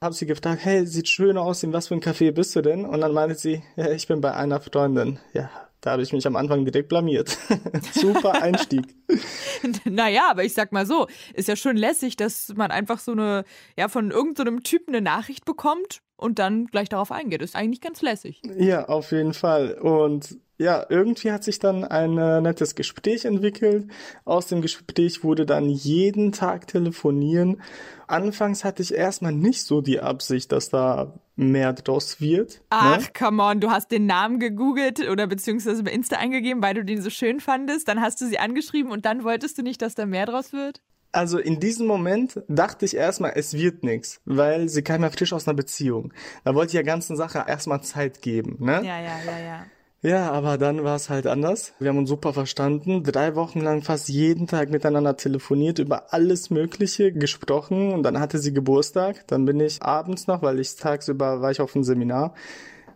Habe 0.00 0.14
sie 0.14 0.26
gefragt, 0.26 0.64
hey, 0.64 0.86
sieht 0.86 1.08
schön 1.08 1.38
aus, 1.38 1.62
in 1.62 1.72
was 1.72 1.88
für 1.88 1.94
ein 1.94 2.02
Café 2.02 2.32
bist 2.32 2.54
du 2.54 2.60
denn? 2.60 2.84
Und 2.84 3.00
dann 3.00 3.12
meinte 3.12 3.36
sie, 3.36 3.62
ja, 3.76 3.90
ich 3.90 4.06
bin 4.06 4.20
bei 4.20 4.34
einer 4.34 4.60
Freundin. 4.60 5.18
Ja, 5.32 5.50
Da 5.82 5.90
habe 5.90 6.02
ich 6.02 6.12
mich 6.12 6.26
am 6.28 6.36
Anfang 6.36 6.64
direkt 6.64 6.88
blamiert. 6.88 7.36
Super 7.92 8.40
Einstieg. 8.40 8.94
naja, 9.84 10.22
aber 10.30 10.44
ich 10.44 10.54
sag 10.54 10.70
mal 10.70 10.86
so, 10.86 11.08
ist 11.34 11.48
ja 11.48 11.56
schon 11.56 11.76
lässig, 11.76 12.16
dass 12.16 12.54
man 12.54 12.70
einfach 12.70 13.00
so 13.00 13.12
eine, 13.12 13.44
ja, 13.76 13.88
von 13.88 14.12
irgendeinem 14.12 14.58
so 14.58 14.62
Typen 14.62 14.94
eine 14.94 15.02
Nachricht 15.02 15.44
bekommt 15.44 16.00
und 16.16 16.38
dann 16.38 16.66
gleich 16.66 16.88
darauf 16.88 17.10
eingeht. 17.10 17.42
Ist 17.42 17.56
eigentlich 17.56 17.80
ganz 17.80 18.00
lässig. 18.00 18.40
Ja, 18.56 18.84
auf 18.84 19.10
jeden 19.10 19.34
Fall. 19.34 19.72
Und 19.72 20.38
ja, 20.56 20.86
irgendwie 20.88 21.32
hat 21.32 21.42
sich 21.42 21.58
dann 21.58 21.82
ein 21.82 22.16
äh, 22.16 22.40
nettes 22.40 22.76
Gespräch 22.76 23.24
entwickelt. 23.24 23.88
Aus 24.24 24.46
dem 24.46 24.62
Gespräch 24.62 25.24
wurde 25.24 25.46
dann 25.46 25.68
jeden 25.68 26.30
Tag 26.30 26.68
telefonieren. 26.68 27.60
Anfangs 28.06 28.62
hatte 28.62 28.82
ich 28.82 28.94
erstmal 28.94 29.32
nicht 29.32 29.62
so 29.62 29.80
die 29.80 29.98
Absicht, 29.98 30.52
dass 30.52 30.68
da 30.68 31.18
mehr 31.50 31.72
draus 31.72 32.20
wird. 32.20 32.54
Ne? 32.54 32.60
Ach, 32.70 32.98
ne? 32.98 33.06
come 33.16 33.42
on, 33.42 33.60
du 33.60 33.70
hast 33.70 33.90
den 33.90 34.06
Namen 34.06 34.38
gegoogelt 34.38 35.08
oder 35.08 35.26
beziehungsweise 35.26 35.82
bei 35.82 35.90
Insta 35.90 36.16
eingegeben, 36.16 36.62
weil 36.62 36.74
du 36.74 36.84
den 36.84 37.02
so 37.02 37.10
schön 37.10 37.40
fandest. 37.40 37.88
Dann 37.88 38.00
hast 38.00 38.20
du 38.20 38.26
sie 38.26 38.38
angeschrieben 38.38 38.92
und 38.92 39.04
dann 39.04 39.24
wolltest 39.24 39.58
du 39.58 39.62
nicht, 39.62 39.82
dass 39.82 39.94
da 39.94 40.06
mehr 40.06 40.26
draus 40.26 40.52
wird? 40.52 40.80
Also 41.12 41.38
in 41.38 41.60
diesem 41.60 41.86
Moment 41.86 42.42
dachte 42.48 42.86
ich 42.86 42.96
erstmal, 42.96 43.32
es 43.34 43.52
wird 43.52 43.84
nichts, 43.84 44.22
weil 44.24 44.70
sie 44.70 44.82
kam 44.82 45.02
ja 45.02 45.10
frisch 45.10 45.34
aus 45.34 45.46
einer 45.46 45.54
Beziehung. 45.54 46.12
Da 46.44 46.54
wollte 46.54 46.68
ich 46.68 46.72
der 46.72 46.84
ganzen 46.84 47.16
Sache 47.16 47.44
erstmal 47.46 47.82
Zeit 47.82 48.22
geben, 48.22 48.56
ne? 48.60 48.76
Ja, 48.76 48.98
ja, 49.00 49.18
ja, 49.26 49.38
ja. 49.38 49.66
Ja, 50.04 50.32
aber 50.32 50.58
dann 50.58 50.82
war 50.82 50.96
es 50.96 51.10
halt 51.10 51.28
anders. 51.28 51.74
Wir 51.78 51.90
haben 51.90 51.98
uns 51.98 52.08
super 52.08 52.32
verstanden, 52.32 53.04
drei 53.04 53.36
Wochen 53.36 53.60
lang 53.60 53.82
fast 53.82 54.08
jeden 54.08 54.48
Tag 54.48 54.68
miteinander 54.68 55.16
telefoniert, 55.16 55.78
über 55.78 56.12
alles 56.12 56.50
Mögliche 56.50 57.12
gesprochen 57.12 57.92
und 57.92 58.02
dann 58.02 58.18
hatte 58.18 58.38
sie 58.38 58.52
Geburtstag. 58.52 59.24
Dann 59.28 59.44
bin 59.44 59.60
ich 59.60 59.80
abends 59.80 60.26
noch, 60.26 60.42
weil 60.42 60.58
ich 60.58 60.74
tagsüber 60.74 61.40
war 61.40 61.52
ich 61.52 61.60
auf 61.60 61.76
einem 61.76 61.84
Seminar, 61.84 62.34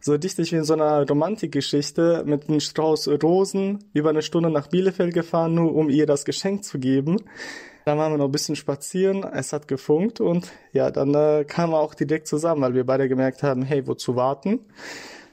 so 0.01 0.15
richtig 0.15 0.51
wie 0.51 0.57
in 0.57 0.65
so 0.65 0.73
einer 0.73 1.07
Romantikgeschichte 1.07 2.25
mit 2.27 2.49
einem 2.49 2.59
Strauß 2.59 3.09
Rosen 3.23 3.85
über 3.93 4.11
eine 4.11 4.23
Stunde 4.23 4.51
nach 4.51 4.67
Bielefeld 4.67 5.15
gefahren, 5.15 5.55
nur 5.55 5.77
um 5.77 5.89
ihr 5.89 6.07
das 6.07 6.25
Geschenk 6.25 6.65
zu 6.65 6.81
geben. 6.81 7.19
Dann 7.85 7.99
waren 7.99 8.15
wir 8.15 8.19
noch 8.19 8.25
ein 8.25 8.33
bisschen 8.33 8.57
spazieren, 8.57 9.23
es 9.23 9.53
hat 9.53 9.69
gefunkt 9.69 10.21
und 10.21 10.51
ja, 10.73 10.91
dann 10.91 11.15
äh, 11.15 11.45
kamen 11.47 11.73
wir 11.73 11.79
auch 11.79 11.95
direkt 11.95 12.27
zusammen, 12.27 12.63
weil 12.63 12.75
wir 12.75 12.85
beide 12.85 13.09
gemerkt 13.09 13.45
haben, 13.45 13.63
hey, 13.63 13.87
wozu 13.87 14.17
warten? 14.17 14.59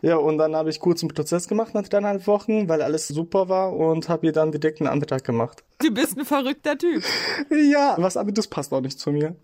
Ja, 0.03 0.17
und 0.17 0.37
dann 0.37 0.53
habe 0.53 0.69
ich 0.69 0.81
kurz 0.81 1.01
einen 1.01 1.13
Prozess 1.13 1.47
gemacht 1.47 1.73
nach 1.73 1.87
dreieinhalb 1.87 2.27
Wochen, 2.27 2.67
weil 2.67 2.81
alles 2.81 3.07
super 3.07 3.47
war 3.47 3.73
und 3.73 4.09
habe 4.09 4.25
ihr 4.25 4.33
dann 4.33 4.51
direkt 4.51 4.81
einen 4.81 4.89
Antrag 4.89 5.23
gemacht. 5.23 5.63
Du 5.79 5.91
bist 5.91 6.17
ein 6.17 6.25
verrückter 6.25 6.77
Typ. 6.77 7.01
Ja, 7.49 7.95
was 7.97 8.17
aber 8.17 8.33
das 8.33 8.47
passt 8.47 8.73
auch 8.73 8.81
nicht 8.81 8.99
zu 8.99 9.11
mir. 9.11 9.37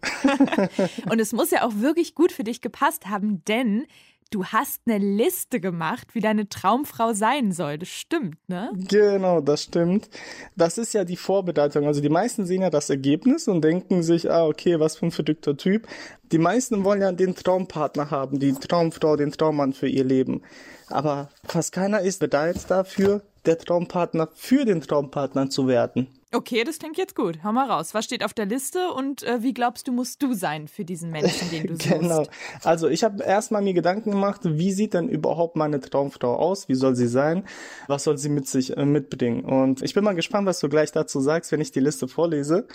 und 1.09 1.19
es 1.21 1.31
muss 1.31 1.51
ja 1.51 1.63
auch 1.63 1.75
wirklich 1.75 2.13
gut 2.13 2.33
für 2.33 2.43
dich 2.43 2.59
gepasst 2.59 3.07
haben, 3.07 3.41
denn 3.45 3.87
du 4.29 4.45
hast 4.45 4.81
eine 4.85 4.97
Liste 4.97 5.59
gemacht, 5.59 6.13
wie 6.13 6.19
deine 6.19 6.47
Traumfrau 6.47 7.13
sein 7.13 7.51
soll. 7.51 7.77
Das 7.77 7.89
stimmt, 7.89 8.37
ne? 8.47 8.71
Genau, 8.75 9.41
das 9.41 9.63
stimmt. 9.63 10.09
Das 10.55 10.77
ist 10.77 10.93
ja 10.93 11.03
die 11.03 11.17
Vorbereitung. 11.17 11.85
Also 11.85 12.01
die 12.01 12.09
meisten 12.09 12.45
sehen 12.45 12.61
ja 12.61 12.69
das 12.69 12.89
Ergebnis 12.89 13.47
und 13.47 13.61
denken 13.61 14.03
sich, 14.03 14.29
ah, 14.31 14.45
okay, 14.45 14.79
was 14.79 14.97
für 14.97 15.07
ein 15.07 15.11
verrückter 15.11 15.57
Typ. 15.57 15.87
Die 16.31 16.37
meisten 16.37 16.83
wollen 16.83 17.01
ja 17.01 17.11
den 17.11 17.35
Traumpartner 17.35 18.11
haben, 18.11 18.39
die 18.39 18.53
Traumfrau, 18.53 19.15
den 19.15 19.31
Traummann 19.31 19.73
für 19.73 19.87
ihr 19.87 20.03
Leben. 20.03 20.43
Aber 20.89 21.29
fast 21.43 21.71
keiner 21.71 22.01
ist 22.01 22.19
bereit 22.19 22.69
dafür, 22.69 23.21
der 23.49 23.57
Traumpartner 23.57 24.29
für 24.35 24.63
den 24.63 24.81
Traumpartner 24.81 25.49
zu 25.49 25.67
werden. 25.67 26.07
Okay, 26.31 26.63
das 26.63 26.77
klingt 26.77 26.95
jetzt 26.97 27.15
gut. 27.15 27.43
Hau 27.43 27.51
mal 27.51 27.67
raus. 27.67 27.95
Was 27.95 28.05
steht 28.05 28.23
auf 28.23 28.35
der 28.35 28.45
Liste 28.45 28.91
und 28.91 29.23
äh, 29.23 29.41
wie 29.41 29.51
glaubst 29.51 29.87
du, 29.87 29.91
musst 29.91 30.21
du 30.21 30.33
sein 30.33 30.67
für 30.67 30.85
diesen 30.85 31.09
Menschen, 31.09 31.49
den 31.49 31.65
du 31.65 31.73
suchst? 31.73 31.89
genau. 31.89 32.23
Also 32.63 32.87
ich 32.87 33.03
habe 33.03 33.23
erstmal 33.23 33.63
mir 33.63 33.73
Gedanken 33.73 34.11
gemacht, 34.11 34.41
wie 34.43 34.71
sieht 34.71 34.93
denn 34.93 35.09
überhaupt 35.09 35.55
meine 35.55 35.79
Traumfrau 35.79 36.35
aus? 36.35 36.69
Wie 36.69 36.75
soll 36.75 36.95
sie 36.95 37.07
sein? 37.07 37.45
Was 37.87 38.03
soll 38.03 38.19
sie 38.19 38.29
mit 38.29 38.47
sich 38.47 38.77
äh, 38.77 38.85
mitbringen? 38.85 39.43
Und 39.43 39.81
ich 39.81 39.95
bin 39.95 40.03
mal 40.03 40.13
gespannt, 40.13 40.45
was 40.45 40.59
du 40.59 40.69
gleich 40.69 40.91
dazu 40.91 41.19
sagst, 41.19 41.51
wenn 41.51 41.61
ich 41.61 41.71
die 41.71 41.79
Liste 41.79 42.07
vorlese. 42.07 42.67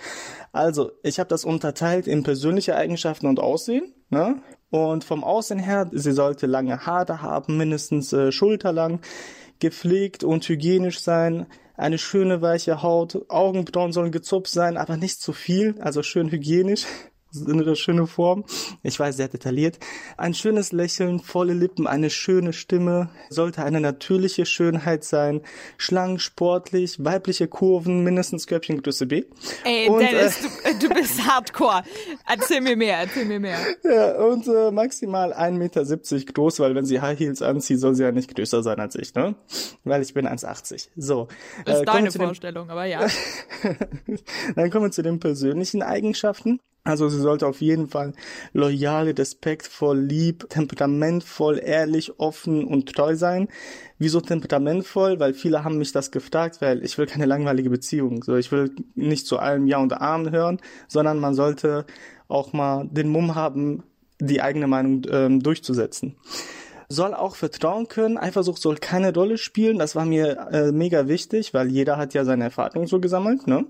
Also 0.50 0.90
ich 1.04 1.20
habe 1.20 1.28
das 1.28 1.44
unterteilt 1.44 2.08
in 2.08 2.24
persönliche 2.24 2.74
Eigenschaften 2.74 3.28
und 3.28 3.38
Aussehen. 3.38 3.94
Ne? 4.10 4.42
Und 4.70 5.04
vom 5.04 5.22
Aussehen 5.22 5.60
her, 5.60 5.88
sie 5.92 6.10
sollte 6.10 6.46
lange 6.46 6.86
Haare 6.86 7.22
haben, 7.22 7.56
mindestens 7.56 8.12
äh, 8.12 8.32
schulterlang, 8.32 8.98
gepflegt 9.64 10.24
und 10.24 10.46
hygienisch 10.46 11.00
sein 11.00 11.46
eine 11.74 11.96
schöne 11.96 12.42
weiche 12.42 12.82
Haut, 12.82 13.24
Augenbrauen 13.30 13.92
sollen 13.92 14.12
gezupft 14.12 14.52
sein, 14.52 14.76
aber 14.76 14.98
nicht 14.98 15.22
zu 15.22 15.32
viel, 15.32 15.74
also 15.80 16.02
schön 16.02 16.30
hygienisch 16.30 16.84
eine 17.46 17.76
schöne 17.76 18.06
Form. 18.06 18.44
Ich 18.82 18.98
weiß, 18.98 19.16
sehr 19.16 19.28
detailliert. 19.28 19.78
Ein 20.16 20.34
schönes 20.34 20.72
Lächeln, 20.72 21.20
volle 21.20 21.54
Lippen, 21.54 21.86
eine 21.86 22.10
schöne 22.10 22.52
Stimme, 22.52 23.10
sollte 23.30 23.64
eine 23.64 23.80
natürliche 23.80 24.46
Schönheit 24.46 25.04
sein, 25.04 25.42
schlank, 25.76 26.20
sportlich, 26.20 27.04
weibliche 27.04 27.48
Kurven, 27.48 28.04
mindestens 28.04 28.46
Körbchengröße 28.46 29.06
B. 29.06 29.24
Ey, 29.64 29.88
und, 29.88 30.00
Dennis, 30.00 30.38
äh, 30.64 30.74
du, 30.80 30.88
du, 30.88 30.94
bist 30.94 31.26
hardcore. 31.26 31.82
Erzähl 32.26 32.60
mir 32.60 32.76
mehr, 32.76 32.98
erzähl 32.98 33.24
mir 33.24 33.40
mehr. 33.40 33.58
Ja, 33.82 34.16
und 34.24 34.46
äh, 34.46 34.70
maximal 34.70 35.32
1,70 35.32 35.52
Meter 35.52 36.32
groß, 36.32 36.60
weil 36.60 36.74
wenn 36.74 36.84
sie 36.84 37.00
High 37.00 37.18
Heels 37.18 37.42
anzieht, 37.42 37.80
soll 37.80 37.94
sie 37.94 38.02
ja 38.02 38.12
nicht 38.12 38.34
größer 38.34 38.62
sein 38.62 38.80
als 38.80 38.94
ich, 38.96 39.14
ne? 39.14 39.34
Weil 39.84 40.02
ich 40.02 40.14
bin 40.14 40.26
1,80. 40.26 40.88
So. 40.96 41.28
Das 41.64 41.76
ist 41.76 41.82
äh, 41.82 41.84
deine 41.84 42.10
Vorstellung, 42.10 42.70
aber 42.70 42.84
ja. 42.84 43.06
Dann 44.56 44.70
kommen 44.70 44.86
wir 44.86 44.90
zu 44.90 45.02
den 45.02 45.20
persönlichen 45.20 45.82
Eigenschaften. 45.82 46.60
Also 46.84 47.08
sie 47.08 47.20
sollte 47.20 47.46
auf 47.46 47.62
jeden 47.62 47.88
Fall 47.88 48.12
loyal, 48.52 49.08
respektvoll, 49.08 49.98
lieb, 49.98 50.50
temperamentvoll, 50.50 51.58
ehrlich, 51.58 52.20
offen 52.20 52.64
und 52.64 52.94
treu 52.94 53.16
sein. 53.16 53.48
Wieso 53.98 54.20
temperamentvoll? 54.20 55.18
Weil 55.18 55.32
viele 55.32 55.64
haben 55.64 55.78
mich 55.78 55.92
das 55.92 56.10
gefragt, 56.10 56.60
weil 56.60 56.84
ich 56.84 56.98
will 56.98 57.06
keine 57.06 57.24
langweilige 57.24 57.70
Beziehung. 57.70 58.22
So, 58.22 58.36
ich 58.36 58.52
will 58.52 58.70
nicht 58.94 59.26
zu 59.26 59.38
allem 59.38 59.66
Ja 59.66 59.78
und 59.78 59.94
Amen 59.94 60.30
hören, 60.30 60.60
sondern 60.86 61.20
man 61.20 61.34
sollte 61.34 61.86
auch 62.28 62.52
mal 62.52 62.86
den 62.90 63.08
Mumm 63.08 63.34
haben, 63.34 63.82
die 64.20 64.42
eigene 64.42 64.66
Meinung 64.66 65.02
ähm, 65.10 65.42
durchzusetzen 65.42 66.16
soll 66.88 67.14
auch 67.14 67.34
vertrauen 67.34 67.88
können. 67.88 68.18
Eifersucht 68.18 68.60
soll 68.60 68.76
keine 68.76 69.12
Rolle 69.12 69.38
spielen. 69.38 69.78
Das 69.78 69.96
war 69.96 70.04
mir 70.04 70.48
äh, 70.52 70.70
mega 70.70 71.08
wichtig, 71.08 71.54
weil 71.54 71.68
jeder 71.68 71.96
hat 71.96 72.14
ja 72.14 72.24
seine 72.24 72.44
Erfahrungen 72.44 72.86
so 72.86 73.00
gesammelt. 73.00 73.46
Ne? 73.46 73.64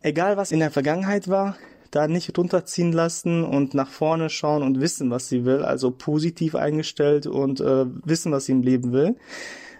Egal 0.00 0.36
was 0.36 0.50
in 0.50 0.60
der 0.60 0.70
Vergangenheit 0.70 1.28
war, 1.28 1.56
da 1.90 2.08
nicht 2.08 2.36
runterziehen 2.36 2.92
lassen 2.92 3.44
und 3.44 3.74
nach 3.74 3.90
vorne 3.90 4.30
schauen 4.30 4.62
und 4.62 4.80
wissen, 4.80 5.10
was 5.10 5.28
sie 5.28 5.44
will, 5.44 5.62
also 5.62 5.90
positiv 5.90 6.54
eingestellt 6.54 7.26
und 7.26 7.60
äh, 7.60 7.86
wissen, 8.04 8.32
was 8.32 8.46
sie 8.46 8.52
im 8.52 8.62
Leben 8.62 8.92
will 8.92 9.16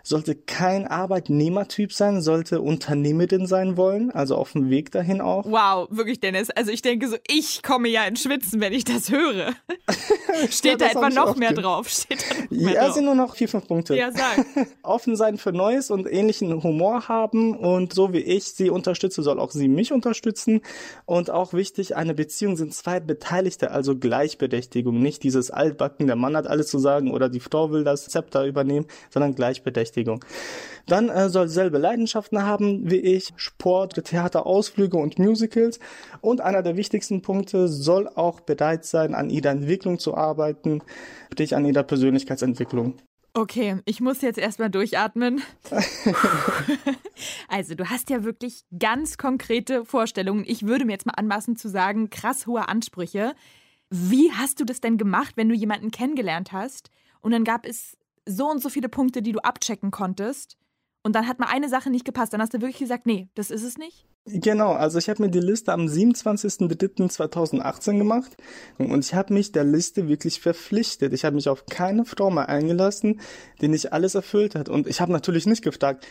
sollte 0.03 0.35
kein 0.35 0.87
Arbeitnehmertyp 0.87 1.93
sein, 1.93 2.23
sollte 2.23 2.61
Unternehmerin 2.61 3.47
sein 3.47 3.77
wollen, 3.77 4.11
also 4.11 4.37
auf 4.37 4.53
dem 4.53 4.71
Weg 4.71 4.91
dahin 4.91 5.21
auch. 5.21 5.45
Wow, 5.45 5.89
wirklich, 5.91 6.21
Dennis. 6.21 6.51
Also 6.51 6.71
ich 6.71 6.83
denke 6.83 7.09
so, 7.09 7.17
ich 7.27 7.63
komme 7.63 7.89
ja 7.89 8.05
ins 8.05 8.23
Schwitzen, 8.23 8.61
wenn 8.61 8.73
ich 8.73 8.85
das 8.85 9.11
höre. 9.11 9.55
Steht 10.51 10.81
ja, 10.81 10.89
da 10.89 10.91
etwa 10.91 11.11
noch 11.11 11.37
mehr 11.37 11.53
drauf? 11.53 11.89
Steht 11.89 12.25
da 12.31 12.43
noch 12.43 12.51
mehr 12.51 12.75
ja, 12.75 12.85
drauf? 12.85 12.95
sind 12.95 13.05
nur 13.05 13.15
noch 13.15 13.37
vier, 13.37 13.49
fünf 13.49 13.67
Punkte. 13.67 13.97
Ja, 13.97 14.11
sag. 14.13 14.47
Offen 14.83 15.17
sein 15.17 15.39
für 15.39 15.53
Neues 15.53 15.91
und 15.91 16.11
ähnlichen 16.11 16.63
Humor 16.63 17.09
haben 17.09 17.57
und 17.57 17.93
so 17.93 18.13
wie 18.13 18.19
ich 18.19 18.45
sie 18.45 18.71
unterstütze, 18.71 19.23
soll 19.23 19.39
auch 19.39 19.51
sie 19.51 19.69
mich 19.69 19.93
unterstützen. 19.93 20.61
Und 21.07 21.31
auch 21.31 21.53
wichtig, 21.53 21.97
eine 21.97 22.15
Beziehung 22.15 22.57
sind 22.57 22.75
zwei 22.75 23.01
Beteiligte, 23.01 23.71
also 23.71 23.97
Gleichberechtigung. 23.97 25.01
Nicht 25.01 25.23
dieses 25.23 25.51
Altbacken, 25.51 26.07
der 26.07 26.17
Mann 26.17 26.37
hat 26.37 26.47
alles 26.47 26.69
zu 26.69 26.79
sagen 26.79 27.13
oder 27.13 27.29
die 27.29 27.41
Frau 27.41 27.71
will 27.71 27.85
das 27.85 28.07
Zepter 28.07 28.47
übernehmen, 28.47 28.87
sondern 29.11 29.35
Gleichberechtigung. 29.35 29.88
Beschäftigung. 29.89 30.25
Dann 30.87 31.09
äh, 31.09 31.29
soll 31.29 31.49
selbe 31.49 31.79
Leidenschaften 31.79 32.43
haben 32.43 32.91
wie 32.91 32.97
ich, 32.97 33.33
Sport, 33.37 34.03
Theaterausflüge 34.05 34.97
und 34.97 35.19
Musicals. 35.19 35.79
Und 36.21 36.41
einer 36.41 36.63
der 36.63 36.77
wichtigsten 36.77 37.23
Punkte 37.23 37.69
soll 37.69 38.09
auch 38.09 38.41
bereit 38.41 38.85
sein, 38.85 39.15
an 39.15 39.31
ihrer 39.31 39.51
Entwicklung 39.51 39.99
zu 39.99 40.17
arbeiten, 40.17 40.83
sprich 41.33 41.55
an 41.55 41.65
ihrer 41.65 41.83
Persönlichkeitsentwicklung. 41.83 42.95
Okay, 43.35 43.77
ich 43.85 44.01
muss 44.01 44.23
jetzt 44.23 44.39
erstmal 44.39 44.71
durchatmen. 44.71 45.43
also, 47.49 47.75
du 47.75 47.89
hast 47.89 48.11
ja 48.11 48.25
wirklich 48.25 48.65
ganz 48.77 49.19
konkrete 49.19 49.85
Vorstellungen. 49.85 50.45
Ich 50.47 50.67
würde 50.67 50.85
mir 50.85 50.93
jetzt 50.93 51.07
mal 51.07 51.13
anmaßen 51.13 51.57
zu 51.57 51.69
sagen, 51.69 52.11
krass 52.11 52.47
hohe 52.47 52.69
Ansprüche. 52.69 53.35
Wie 53.91 54.33
hast 54.33 54.61
du 54.61 54.65
das 54.65 54.81
denn 54.81 54.99
gemacht, 54.99 55.35
wenn 55.37 55.49
du 55.49 55.55
jemanden 55.55 55.91
kennengelernt 55.91 56.53
hast 56.53 56.91
und 57.21 57.31
dann 57.31 57.45
gab 57.45 57.65
es 57.65 57.97
so 58.29 58.51
und 58.51 58.63
so 58.63 58.69
viele 58.69 58.89
Punkte, 58.89 59.23
die 59.23 59.33
du 59.33 59.41
abchecken 59.41 59.91
konntest. 59.91 60.57
Und 61.03 61.15
dann 61.15 61.27
hat 61.27 61.39
mal 61.39 61.49
eine 61.51 61.69
Sache 61.69 61.91
nicht 61.91 62.05
gepasst. 62.05 62.33
Dann 62.33 62.43
hast 62.43 62.55
du 62.55 62.61
wirklich 62.61 62.79
gesagt, 62.79 63.07
nee, 63.07 63.29
das 63.35 63.51
ist 63.51 63.63
es 63.63 63.79
nicht. 63.79 64.07
Genau, 64.27 64.73
also 64.73 64.99
ich 64.99 65.09
habe 65.09 65.23
mir 65.23 65.31
die 65.31 65.41
Liste 65.41 65.73
am 65.73 65.87
27.03.2018 65.87 67.97
gemacht 67.97 68.37
und 68.77 69.03
ich 69.03 69.15
habe 69.15 69.33
mich 69.33 69.53
der 69.53 69.65
Liste 69.65 70.07
wirklich 70.07 70.41
verpflichtet. 70.41 71.15
Ich 71.15 71.25
habe 71.25 71.37
mich 71.37 71.49
auf 71.49 71.65
keine 71.65 72.05
Frau 72.05 72.31
mehr 72.31 72.51
eingelassen, 72.51 73.21
die 73.63 73.69
nicht 73.69 73.95
alles 73.95 74.15
erfüllt 74.15 74.55
hat. 74.55 74.69
Und 74.69 74.87
ich 74.87 75.01
habe 75.01 75.13
natürlich 75.13 75.47
nicht 75.47 75.63
gefragt, 75.63 76.07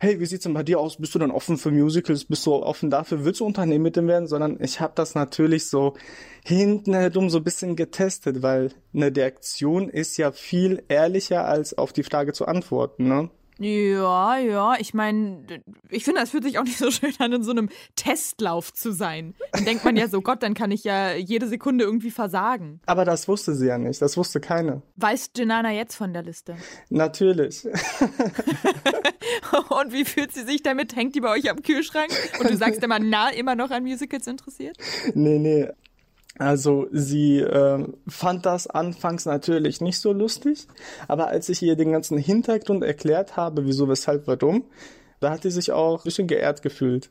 hey, 0.00 0.20
wie 0.20 0.26
sieht's 0.26 0.44
denn 0.44 0.54
bei 0.54 0.62
dir 0.62 0.78
aus? 0.78 0.96
Bist 0.96 1.14
du 1.14 1.18
dann 1.18 1.30
offen 1.30 1.58
für 1.58 1.70
Musicals? 1.70 2.24
Bist 2.24 2.46
du 2.46 2.54
offen 2.54 2.90
dafür? 2.90 3.24
Willst 3.24 3.40
du 3.40 3.46
Unternehmerin 3.46 4.06
werden? 4.06 4.26
Sondern 4.28 4.58
ich 4.60 4.80
habe 4.80 4.92
das 4.94 5.14
natürlich 5.14 5.68
so 5.68 5.94
hinten 6.44 6.94
herum 6.94 7.30
so 7.30 7.38
ein 7.38 7.44
bisschen 7.44 7.76
getestet, 7.76 8.42
weil 8.42 8.70
eine 8.94 9.14
Reaktion 9.14 9.88
ist 9.88 10.16
ja 10.16 10.32
viel 10.32 10.82
ehrlicher 10.88 11.46
als 11.46 11.76
auf 11.76 11.92
die 11.92 12.04
Frage 12.04 12.32
zu 12.32 12.46
antworten, 12.46 13.08
ne? 13.08 13.30
Ja, 13.58 14.38
ja, 14.38 14.76
ich 14.78 14.94
meine, 14.94 15.44
ich 15.90 16.04
finde, 16.04 16.20
das 16.20 16.30
fühlt 16.30 16.44
sich 16.44 16.58
auch 16.58 16.64
nicht 16.64 16.78
so 16.78 16.90
schön 16.92 17.12
an, 17.18 17.32
in 17.32 17.42
so 17.42 17.50
einem 17.50 17.68
Testlauf 17.96 18.72
zu 18.72 18.92
sein. 18.92 19.34
Dann 19.52 19.64
denkt 19.64 19.84
man 19.84 19.96
ja 19.96 20.08
so, 20.08 20.20
Gott, 20.22 20.42
dann 20.42 20.54
kann 20.54 20.70
ich 20.70 20.84
ja 20.84 21.14
jede 21.14 21.48
Sekunde 21.48 21.84
irgendwie 21.84 22.10
versagen. 22.12 22.80
Aber 22.86 23.04
das 23.04 23.26
wusste 23.26 23.54
sie 23.54 23.66
ja 23.66 23.78
nicht, 23.78 24.00
das 24.00 24.16
wusste 24.16 24.40
keine. 24.40 24.82
Weiß 24.96 25.30
Janana 25.36 25.72
jetzt 25.72 25.96
von 25.96 26.12
der 26.12 26.22
Liste? 26.22 26.56
Natürlich. 26.88 27.66
Und 29.68 29.92
wie 29.92 30.04
fühlt 30.04 30.32
sie 30.32 30.42
sich 30.42 30.62
damit? 30.62 30.94
Hängt 30.94 31.14
die 31.14 31.20
bei 31.20 31.30
euch 31.30 31.50
am 31.50 31.62
Kühlschrank? 31.62 32.10
Und 32.40 32.50
du 32.50 32.56
sagst 32.56 32.82
immer, 32.82 32.98
na, 32.98 33.30
immer 33.30 33.54
noch 33.54 33.70
an 33.70 33.82
Musicals 33.82 34.26
interessiert? 34.26 34.76
Nee, 35.14 35.38
nee. 35.38 35.68
Also 36.38 36.86
sie 36.92 37.40
äh, 37.40 37.84
fand 38.06 38.46
das 38.46 38.68
anfangs 38.68 39.26
natürlich 39.26 39.80
nicht 39.80 39.98
so 39.98 40.12
lustig, 40.12 40.68
aber 41.08 41.28
als 41.28 41.48
ich 41.48 41.62
ihr 41.62 41.76
den 41.76 41.92
ganzen 41.92 42.16
Hintergrund 42.16 42.84
erklärt 42.84 43.36
habe, 43.36 43.66
wieso, 43.66 43.88
weshalb, 43.88 44.26
warum, 44.26 44.64
da 45.20 45.30
hat 45.30 45.42
sie 45.42 45.50
sich 45.50 45.72
auch 45.72 46.00
ein 46.00 46.04
bisschen 46.04 46.28
geehrt 46.28 46.62
gefühlt. 46.62 47.10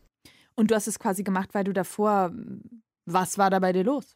Und 0.55 0.71
du 0.71 0.75
hast 0.75 0.87
es 0.87 0.97
quasi 0.97 1.23
gemacht, 1.23 1.49
weil 1.53 1.65
du 1.65 1.73
davor, 1.73 2.31
was 3.05 3.37
war 3.37 3.49
da 3.49 3.59
bei 3.59 3.73
dir 3.73 3.83
los? 3.83 4.15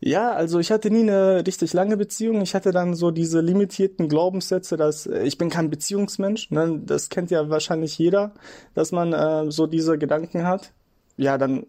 Ja, 0.00 0.32
also 0.32 0.60
ich 0.60 0.70
hatte 0.70 0.90
nie 0.90 1.02
eine 1.02 1.44
richtig 1.44 1.72
lange 1.72 1.96
Beziehung. 1.96 2.40
Ich 2.42 2.54
hatte 2.54 2.70
dann 2.70 2.94
so 2.94 3.10
diese 3.10 3.40
limitierten 3.40 4.08
Glaubenssätze, 4.08 4.76
dass 4.76 5.06
äh, 5.06 5.24
ich 5.24 5.38
bin 5.38 5.50
kein 5.50 5.70
Beziehungsmensch. 5.70 6.50
Ne? 6.50 6.80
Das 6.84 7.08
kennt 7.08 7.30
ja 7.30 7.50
wahrscheinlich 7.50 7.98
jeder, 7.98 8.32
dass 8.74 8.92
man 8.92 9.12
äh, 9.12 9.50
so 9.50 9.66
diese 9.66 9.98
Gedanken 9.98 10.46
hat. 10.46 10.72
Ja, 11.16 11.36
dann 11.36 11.66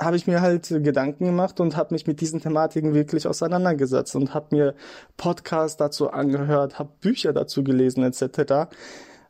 habe 0.00 0.16
ich 0.16 0.26
mir 0.26 0.40
halt 0.40 0.68
Gedanken 0.68 1.26
gemacht 1.26 1.60
und 1.60 1.76
habe 1.76 1.94
mich 1.94 2.06
mit 2.06 2.20
diesen 2.20 2.40
Thematiken 2.40 2.94
wirklich 2.94 3.26
auseinandergesetzt 3.26 4.16
und 4.16 4.34
habe 4.34 4.56
mir 4.56 4.74
Podcasts 5.16 5.76
dazu 5.76 6.10
angehört, 6.10 6.78
habe 6.78 6.90
Bücher 7.00 7.32
dazu 7.32 7.62
gelesen 7.62 8.02
etc. 8.02 8.72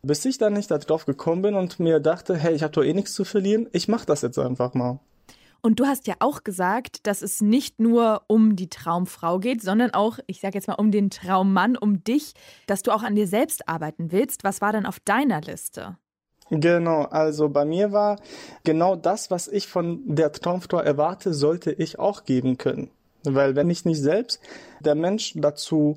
Bis 0.03 0.25
ich 0.25 0.39
dann 0.39 0.55
nicht 0.55 0.71
darauf 0.71 1.05
gekommen 1.05 1.43
bin 1.43 1.55
und 1.55 1.81
mir 1.81 2.01
dachte, 2.01 2.37
hey, 2.37 2.55
ich 2.55 2.63
habe 2.63 2.73
doch 2.73 2.85
eh 2.85 2.95
nichts 2.95 3.13
zu 3.13 3.25
verlieren, 3.25 3.69
ich 3.73 3.89
mache 3.89 4.07
das 4.07 4.23
jetzt 4.23 4.39
einfach 4.39 4.75
mal. 4.75 5.01
Und 5.63 5.79
du 5.79 5.87
hast 5.87 6.07
ja 6.07 6.15
auch 6.21 6.43
gesagt, 6.43 7.07
dass 7.07 7.21
es 7.21 7.43
nicht 7.43 7.81
nur 7.81 8.23
um 8.29 8.57
die 8.57 8.71
Traumfrau 8.71 9.39
geht, 9.39 9.61
sondern 9.61 9.93
auch, 9.93 10.19
ich 10.27 10.41
sage 10.41 10.55
jetzt 10.55 10.69
mal, 10.69 10.75
um 10.75 10.91
den 10.91 11.11
Traummann, 11.11 11.77
um 11.77 12.03
dich, 12.03 12.33
dass 12.67 12.83
du 12.83 12.93
auch 12.93 13.03
an 13.03 13.15
dir 13.15 13.27
selbst 13.27 13.69
arbeiten 13.69 14.11
willst. 14.11 14.43
Was 14.43 14.63
war 14.63 14.73
denn 14.73 14.87
auf 14.87 15.01
deiner 15.01 15.43
Liste? 15.43 15.99
Genau, 16.51 17.03
also 17.03 17.49
bei 17.49 17.65
mir 17.65 17.93
war 17.93 18.19
genau 18.65 18.97
das, 18.97 19.31
was 19.31 19.47
ich 19.47 19.69
von 19.69 20.03
der 20.05 20.33
Traumfrau 20.33 20.79
erwarte, 20.79 21.33
sollte 21.33 21.71
ich 21.71 21.99
auch 21.99 22.25
geben 22.25 22.59
können. 22.59 22.91
Weil 23.23 23.55
wenn 23.55 23.71
ich 23.71 23.85
nicht 23.85 24.01
selbst 24.01 24.41
der 24.81 24.97
Mensch 24.97 25.35
dazu, 25.37 25.95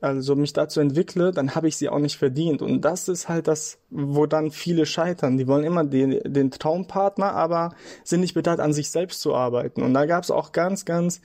also 0.00 0.36
mich 0.36 0.54
dazu 0.54 0.80
entwickle, 0.80 1.32
dann 1.32 1.54
habe 1.54 1.68
ich 1.68 1.76
sie 1.76 1.90
auch 1.90 1.98
nicht 1.98 2.16
verdient. 2.16 2.62
Und 2.62 2.82
das 2.82 3.08
ist 3.08 3.28
halt 3.28 3.46
das, 3.46 3.78
wo 3.90 4.24
dann 4.24 4.50
viele 4.50 4.86
scheitern. 4.86 5.36
Die 5.36 5.46
wollen 5.46 5.64
immer 5.64 5.84
den, 5.84 6.20
den 6.24 6.50
Traumpartner, 6.50 7.32
aber 7.34 7.74
sind 8.02 8.20
nicht 8.20 8.34
bedacht, 8.34 8.60
an 8.60 8.72
sich 8.72 8.90
selbst 8.90 9.20
zu 9.20 9.34
arbeiten. 9.34 9.82
Und 9.82 9.92
da 9.92 10.06
gab 10.06 10.24
es 10.24 10.30
auch 10.30 10.52
ganz, 10.52 10.86
ganz, 10.86 11.20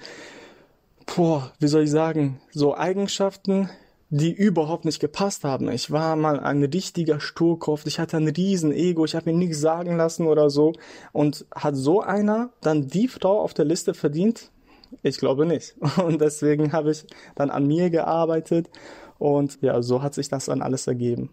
boah, 1.15 1.53
wie 1.60 1.67
soll 1.67 1.84
ich 1.84 1.91
sagen, 1.91 2.41
so 2.51 2.75
Eigenschaften, 2.75 3.70
die 4.17 4.34
überhaupt 4.34 4.86
nicht 4.86 5.01
gepasst 5.01 5.43
haben. 5.43 5.69
Ich 5.69 5.91
war 5.91 6.15
mal 6.15 6.39
ein 6.39 6.63
richtiger 6.63 7.19
Sturkopf, 7.19 7.86
ich 7.86 8.00
hatte 8.00 8.15
ein 8.15 8.29
riesen 8.29 8.72
Ego, 8.72 9.03
ich 9.03 9.13
habe 9.13 9.29
mir 9.31 9.38
nichts 9.38 9.60
sagen 9.60 9.98
lassen 9.98 10.27
oder 10.27 10.50
so. 10.50 10.72
Und 11.12 11.45
hat 11.53 11.75
so 11.75 12.00
einer 12.01 12.51
dann 12.62 12.88
die 12.88 13.10
Frau 13.10 13.41
auf 13.41 13.53
der 13.53 13.65
Liste 13.65 13.93
verdient? 13.93 14.51
Ich 15.03 15.17
glaube 15.17 15.45
nicht. 15.45 15.75
Und 15.98 16.22
deswegen 16.22 16.72
habe 16.72 16.91
ich 16.91 17.05
dann 17.36 17.50
an 17.50 17.67
mir 17.67 17.89
gearbeitet 17.89 18.69
und 19.17 19.62
ja, 19.62 19.81
so 19.81 20.01
hat 20.01 20.13
sich 20.13 20.27
das 20.27 20.45
dann 20.45 20.62
alles 20.62 20.88
ergeben. 20.88 21.29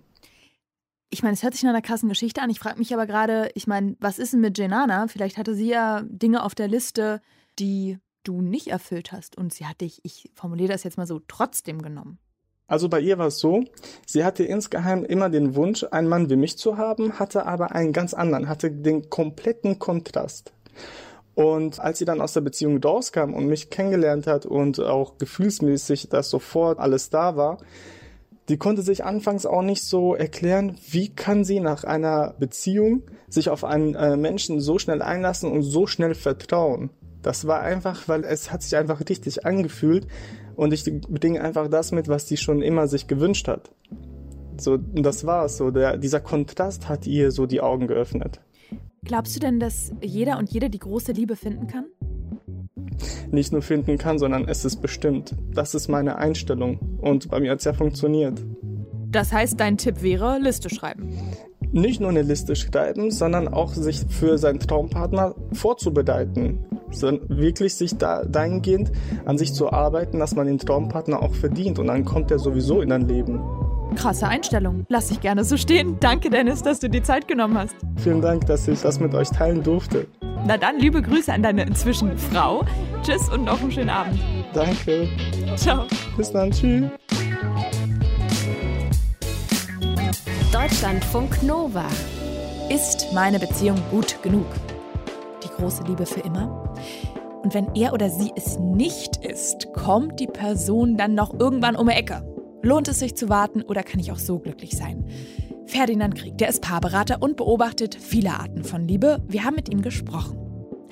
Ich 1.11 1.23
meine, 1.23 1.35
es 1.35 1.43
hört 1.43 1.55
sich 1.55 1.65
nach 1.65 1.71
einer 1.71 1.83
krassen 1.83 2.09
Geschichte 2.09 2.41
an. 2.41 2.49
Ich 2.49 2.61
frage 2.61 2.79
mich 2.79 2.95
aber 2.95 3.07
gerade, 3.07 3.51
ich 3.55 3.67
meine, 3.67 3.97
was 3.99 4.19
ist 4.19 4.33
denn 4.33 4.41
mit 4.41 4.57
Jenana? 4.57 5.09
Vielleicht 5.09 5.37
hatte 5.37 5.55
sie 5.55 5.69
ja 5.69 6.03
Dinge 6.05 6.45
auf 6.45 6.55
der 6.55 6.69
Liste, 6.69 7.21
die 7.59 7.99
du 8.23 8.41
nicht 8.41 8.69
erfüllt 8.69 9.11
hast. 9.11 9.37
Und 9.37 9.53
sie 9.53 9.67
hat 9.67 9.81
dich, 9.81 10.01
ich 10.05 10.31
formuliere 10.35 10.73
das 10.73 10.85
jetzt 10.85 10.97
mal 10.97 11.07
so, 11.09 11.21
trotzdem 11.27 11.83
genommen. 11.83 12.19
Also 12.67 12.89
bei 12.89 13.01
ihr 13.01 13.19
war 13.19 13.27
es 13.27 13.39
so, 13.39 13.65
sie 14.07 14.25
hatte 14.25 14.45
insgeheim 14.45 15.05
immer 15.05 15.29
den 15.29 15.55
Wunsch, 15.55 15.85
einen 15.91 16.09
Mann 16.09 16.31
wie 16.31 16.37
mich 16.37 16.57
zu 16.57 16.79
haben, 16.79 17.19
hatte 17.19 17.45
aber 17.45 17.73
einen 17.73 17.93
ganz 17.93 18.15
anderen, 18.15 18.49
hatte 18.49 18.71
den 18.71 19.11
kompletten 19.11 19.79
Kontrast. 19.79 20.53
Und 21.35 21.81
als 21.81 21.99
sie 21.99 22.05
dann 22.05 22.21
aus 22.21 22.35
der 22.35 22.43
Beziehung 22.43 22.83
rauskam 22.83 23.35
und 23.35 23.47
mich 23.47 23.71
kennengelernt 23.71 24.27
hat 24.27 24.47
und 24.47 24.81
auch 24.81 25.19
gefühlsmäßig 25.19 26.09
das 26.09 26.31
sofort 26.31 26.79
alles 26.79 27.11
da 27.11 27.37
war, 27.37 27.59
die 28.49 28.59
konnte 28.59 28.83
sich 28.83 29.05
anfangs 29.05 29.47
auch 29.47 29.63
nicht 29.63 29.85
so 29.85 30.15
erklären, 30.15 30.77
wie 30.91 31.09
kann 31.09 31.45
sie 31.45 31.61
nach 31.61 31.85
einer 31.85 32.35
Beziehung 32.39 33.03
sich 33.29 33.49
auf 33.49 33.65
einen 33.65 33.95
äh, 33.95 34.17
Menschen 34.17 34.61
so 34.61 34.79
schnell 34.79 35.01
einlassen 35.01 35.51
und 35.51 35.63
so 35.63 35.87
schnell 35.87 36.15
vertrauen. 36.15 36.91
Das 37.23 37.47
war 37.47 37.61
einfach, 37.61 38.09
weil 38.09 38.25
es 38.25 38.53
hat 38.53 38.63
sich 38.63 38.77
einfach 38.77 39.01
richtig 39.09 39.47
angefühlt, 39.47 40.07
und 40.57 40.73
ich 40.73 40.85
bedinge 40.85 41.41
einfach 41.41 41.69
das 41.69 41.93
mit, 41.93 42.09
was 42.09 42.29
sie 42.29 42.37
schon 42.37 42.63
immer 42.63 42.87
sich 42.87 43.07
gewünscht 43.07 43.49
hat. 43.49 43.71
So, 44.59 44.77
das 44.77 45.27
war's. 45.27 45.57
So, 45.57 45.71
der, 45.71 45.97
dieser 45.97 46.21
Kontrast 46.21 46.89
hat 46.89 47.07
ihr 47.07 47.31
so 47.31 47.47
die 47.47 47.61
Augen 47.61 47.87
geöffnet. 47.87 48.41
Glaubst 49.05 49.35
du 49.35 49.41
denn, 49.41 49.59
dass 49.59 49.93
jeder 50.03 50.39
und 50.39 50.51
jede 50.51 50.71
die 50.71 50.79
große 50.79 51.13
Liebe 51.13 51.37
finden 51.37 51.67
kann? 51.67 51.87
Nicht 53.31 53.53
nur 53.53 53.63
finden 53.63 53.99
kann, 53.99 54.19
sondern 54.19 54.47
es 54.47 54.65
ist 54.65 54.77
bestimmt. 54.77 55.35
Das 55.53 55.75
ist 55.75 55.89
meine 55.89 56.17
Einstellung. 56.17 56.79
Und 57.01 57.31
bei 57.31 57.41
mir 57.41 57.51
hat 57.51 57.59
es 57.59 57.65
ja 57.65 57.73
funktioniert. 57.73 58.41
Das 59.11 59.33
heißt, 59.33 59.59
dein 59.59 59.79
Tipp 59.79 60.03
wäre, 60.03 60.39
Liste 60.39 60.71
schreiben. 60.71 61.11
Nicht 61.73 62.01
nur 62.01 62.11
eine 62.11 62.23
Liste 62.23 62.55
schreiben, 62.55 63.11
sondern 63.11 63.49
auch 63.49 63.73
sich 63.73 64.05
für 64.09 64.37
seinen 64.39 64.61
Traumpartner 64.61 65.35
vorzubereiten 65.53 66.59
sondern 66.95 67.29
wirklich 67.29 67.75
sich 67.75 67.97
da 67.97 68.25
dahingehend 68.25 68.93
an 69.25 69.39
sich 69.39 69.55
zu 69.55 69.73
arbeiten, 69.73 70.19
dass 70.19 70.35
man 70.35 70.47
den 70.47 70.59
Traumpartner 70.59 71.23
auch 71.23 71.35
verdient 71.35 71.79
und 71.79 71.89
dann 71.89 72.05
kommt 72.05 72.31
er 72.31 72.39
sowieso 72.39 72.81
in 72.81 72.91
dein 72.91 73.09
Leben. 73.09 73.41
Krasse 73.97 74.27
Einstellung. 74.27 74.87
Lass 74.89 75.11
ich 75.11 75.21
gerne 75.21 75.45
so 75.45 75.57
stehen. 75.57 75.99
Danke, 76.01 76.31
Dennis, 76.31 76.63
dass 76.63 76.81
du 76.81 76.89
die 76.89 77.03
Zeit 77.03 77.29
genommen 77.29 77.59
hast. 77.59 77.77
Vielen 77.97 78.23
Dank, 78.23 78.47
dass 78.47 78.67
ich 78.67 78.81
das 78.81 79.01
mit 79.01 79.15
euch 79.15 79.29
teilen 79.29 79.63
durfte. 79.63 80.07
Na 80.47 80.57
dann, 80.57 80.79
liebe 80.79 81.03
Grüße 81.03 81.33
an 81.33 81.43
deine 81.43 81.65
inzwischen 81.65 82.17
Frau. 82.19 82.65
Tschüss 83.03 83.29
und 83.29 83.45
noch 83.45 83.61
einen 83.61 83.71
schönen 83.71 83.91
Abend. 83.91 84.19
Danke. 84.55 85.09
Ciao. 85.57 85.85
Bis 86.17 86.33
dann. 86.33 86.51
Tschüss. 86.51 86.85
Deutschlandfunk 90.53 91.43
Nova. 91.43 91.87
Ist 92.69 93.09
meine 93.15 93.39
Beziehung 93.39 93.79
gut 93.91 94.17
genug? 94.23 94.47
Große 95.63 95.85
Liebe 95.85 96.07
für 96.07 96.19
immer? 96.23 96.75
Und 97.45 97.55
wenn 97.55 97.73
er 97.77 97.93
oder 97.93 98.11
sie 98.11 98.33
es 98.35 98.59
nicht 98.59 99.25
ist, 99.25 99.73
kommt 99.73 100.19
die 100.19 100.27
Person 100.27 100.97
dann 100.97 101.15
noch 101.15 101.39
irgendwann 101.39 101.77
um 101.77 101.87
die 101.87 101.95
Ecke. 101.95 102.27
Lohnt 102.63 102.89
es 102.89 102.99
sich 102.99 103.15
zu 103.15 103.29
warten 103.29 103.63
oder 103.63 103.85
kann 103.85 104.01
ich 104.01 104.11
auch 104.11 104.19
so 104.19 104.41
glücklich 104.41 104.77
sein? 104.77 105.07
Ferdinand 105.67 106.17
Krieg, 106.17 106.37
der 106.37 106.49
ist 106.49 106.63
Paarberater 106.63 107.23
und 107.23 107.37
beobachtet 107.37 107.95
viele 107.95 108.31
Arten 108.31 108.65
von 108.65 108.89
Liebe. 108.89 109.23
Wir 109.29 109.45
haben 109.45 109.55
mit 109.55 109.69
ihm 109.69 109.83
gesprochen. 109.83 110.37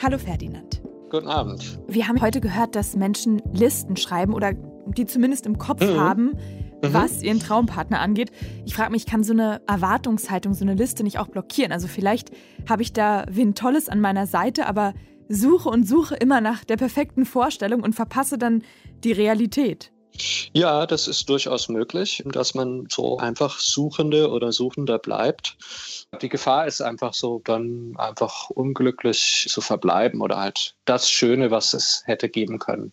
Hallo 0.00 0.18
Ferdinand. 0.18 0.80
Guten 1.10 1.26
Abend. 1.26 1.80
Wir 1.88 2.06
haben 2.06 2.20
heute 2.20 2.40
gehört, 2.40 2.76
dass 2.76 2.94
Menschen 2.94 3.42
Listen 3.52 3.96
schreiben 3.96 4.32
oder 4.32 4.52
die 4.86 5.04
zumindest 5.04 5.46
im 5.46 5.58
Kopf 5.58 5.82
mhm. 5.82 5.98
haben, 5.98 6.36
mhm. 6.82 6.94
was 6.94 7.22
ihren 7.22 7.40
Traumpartner 7.40 8.00
angeht. 8.00 8.30
Ich 8.64 8.74
frage 8.74 8.92
mich, 8.92 9.06
kann 9.06 9.24
so 9.24 9.32
eine 9.32 9.60
Erwartungshaltung, 9.66 10.54
so 10.54 10.64
eine 10.64 10.74
Liste 10.74 11.02
nicht 11.02 11.18
auch 11.18 11.28
blockieren? 11.28 11.72
Also 11.72 11.88
vielleicht 11.88 12.30
habe 12.68 12.82
ich 12.82 12.92
da 12.92 13.24
wen 13.30 13.54
Tolles 13.54 13.88
an 13.88 14.00
meiner 14.00 14.26
Seite, 14.26 14.66
aber 14.66 14.94
suche 15.28 15.68
und 15.68 15.86
suche 15.86 16.16
immer 16.16 16.40
nach 16.40 16.64
der 16.64 16.76
perfekten 16.76 17.24
Vorstellung 17.24 17.82
und 17.82 17.94
verpasse 17.94 18.36
dann 18.36 18.64
die 19.04 19.12
Realität. 19.12 19.92
Ja, 20.52 20.86
das 20.86 21.08
ist 21.08 21.28
durchaus 21.28 21.68
möglich, 21.68 22.22
dass 22.26 22.54
man 22.54 22.86
so 22.90 23.18
einfach 23.18 23.58
Suchende 23.58 24.30
oder 24.30 24.52
Suchender 24.52 24.98
bleibt. 24.98 25.56
Die 26.20 26.28
Gefahr 26.28 26.66
ist 26.66 26.80
einfach 26.80 27.14
so, 27.14 27.40
dann 27.44 27.94
einfach 27.96 28.50
unglücklich 28.50 29.46
zu 29.48 29.60
verbleiben 29.60 30.20
oder 30.20 30.38
halt 30.38 30.74
das 30.84 31.08
Schöne, 31.08 31.50
was 31.50 31.72
es 31.72 32.02
hätte 32.06 32.28
geben 32.28 32.58
können, 32.58 32.92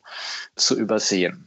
zu 0.56 0.78
übersehen. 0.78 1.46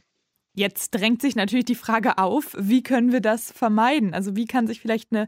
Jetzt 0.53 0.91
drängt 0.91 1.21
sich 1.21 1.35
natürlich 1.35 1.65
die 1.65 1.75
Frage 1.75 2.17
auf, 2.17 2.55
wie 2.57 2.83
können 2.83 3.13
wir 3.13 3.21
das 3.21 3.51
vermeiden? 3.51 4.13
Also 4.13 4.35
wie 4.35 4.45
kann 4.45 4.67
sich 4.67 4.81
vielleicht 4.81 5.13
eine 5.13 5.27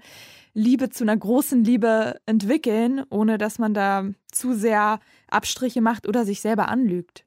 Liebe 0.53 0.89
zu 0.89 1.05
einer 1.05 1.15
großen 1.15 1.63
Liebe 1.63 2.19
entwickeln, 2.25 3.05
ohne 3.09 3.37
dass 3.37 3.57
man 3.57 3.73
da 3.73 4.05
zu 4.31 4.53
sehr 4.53 4.99
Abstriche 5.29 5.81
macht 5.81 6.07
oder 6.07 6.25
sich 6.25 6.41
selber 6.41 6.67
anlügt? 6.67 7.25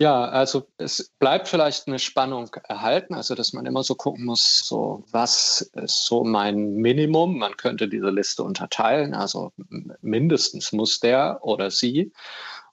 Ja, 0.00 0.26
also 0.26 0.68
es 0.78 1.10
bleibt 1.18 1.48
vielleicht 1.48 1.88
eine 1.88 1.98
Spannung 1.98 2.50
erhalten, 2.68 3.14
also 3.14 3.34
dass 3.34 3.52
man 3.52 3.66
immer 3.66 3.82
so 3.82 3.96
gucken 3.96 4.26
muss, 4.26 4.60
so 4.64 5.04
was 5.10 5.60
ist 5.74 6.06
so 6.06 6.22
mein 6.22 6.74
Minimum. 6.74 7.36
Man 7.36 7.56
könnte 7.56 7.88
diese 7.88 8.10
Liste 8.10 8.44
unterteilen, 8.44 9.12
also 9.12 9.52
mindestens 10.00 10.72
muss 10.72 11.00
der 11.00 11.40
oder 11.42 11.72
sie. 11.72 12.12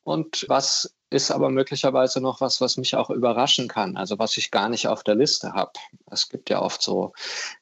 Und 0.04 0.46
was 0.48 0.96
ist 1.16 1.32
aber 1.32 1.50
möglicherweise 1.50 2.20
noch 2.22 2.42
was, 2.42 2.62
was 2.62 2.78
mich 2.78 2.96
auch 2.96 3.10
überraschen 3.10 3.68
kann, 3.68 3.96
also 3.96 4.20
was 4.20 4.36
ich 4.38 4.52
gar 4.52 4.70
nicht 4.70 4.88
auf 4.88 5.04
der 5.04 5.16
Liste 5.16 5.54
habe. 5.54 5.72
Es 6.12 6.30
gibt 6.30 6.50
ja 6.50 6.62
oft 6.62 6.82
so 6.82 7.14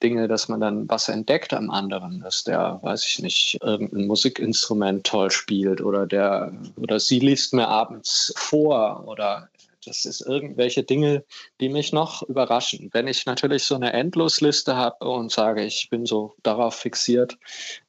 Dinge, 0.02 0.28
dass 0.28 0.50
man 0.50 0.60
dann 0.60 0.90
was 0.90 1.08
entdeckt 1.08 1.54
am 1.54 1.70
anderen, 1.70 2.22
dass 2.22 2.44
der, 2.44 2.80
weiß 2.82 3.06
ich 3.06 3.20
nicht, 3.20 3.60
irgendein 3.62 4.08
Musikinstrument 4.08 5.06
toll 5.06 5.30
spielt 5.32 5.82
oder 5.82 6.08
der 6.08 6.52
oder 6.78 7.00
sie 7.00 7.20
liest 7.20 7.54
mir 7.54 7.68
abends 7.68 8.34
vor 8.36 9.04
oder 9.08 9.50
das 9.86 10.06
ist 10.06 10.22
irgendwelche 10.22 10.84
Dinge, 10.84 11.24
die 11.60 11.70
mich 11.70 11.94
noch 11.94 12.24
überraschen. 12.24 12.90
Wenn 12.94 13.08
ich 13.08 13.26
natürlich 13.26 13.64
so 13.64 13.76
eine 13.76 13.94
Endlosliste 13.94 14.76
habe 14.76 15.06
und 15.10 15.32
sage, 15.32 15.64
ich 15.64 15.90
bin 15.90 16.06
so 16.06 16.36
darauf 16.44 16.76
fixiert, 16.76 17.38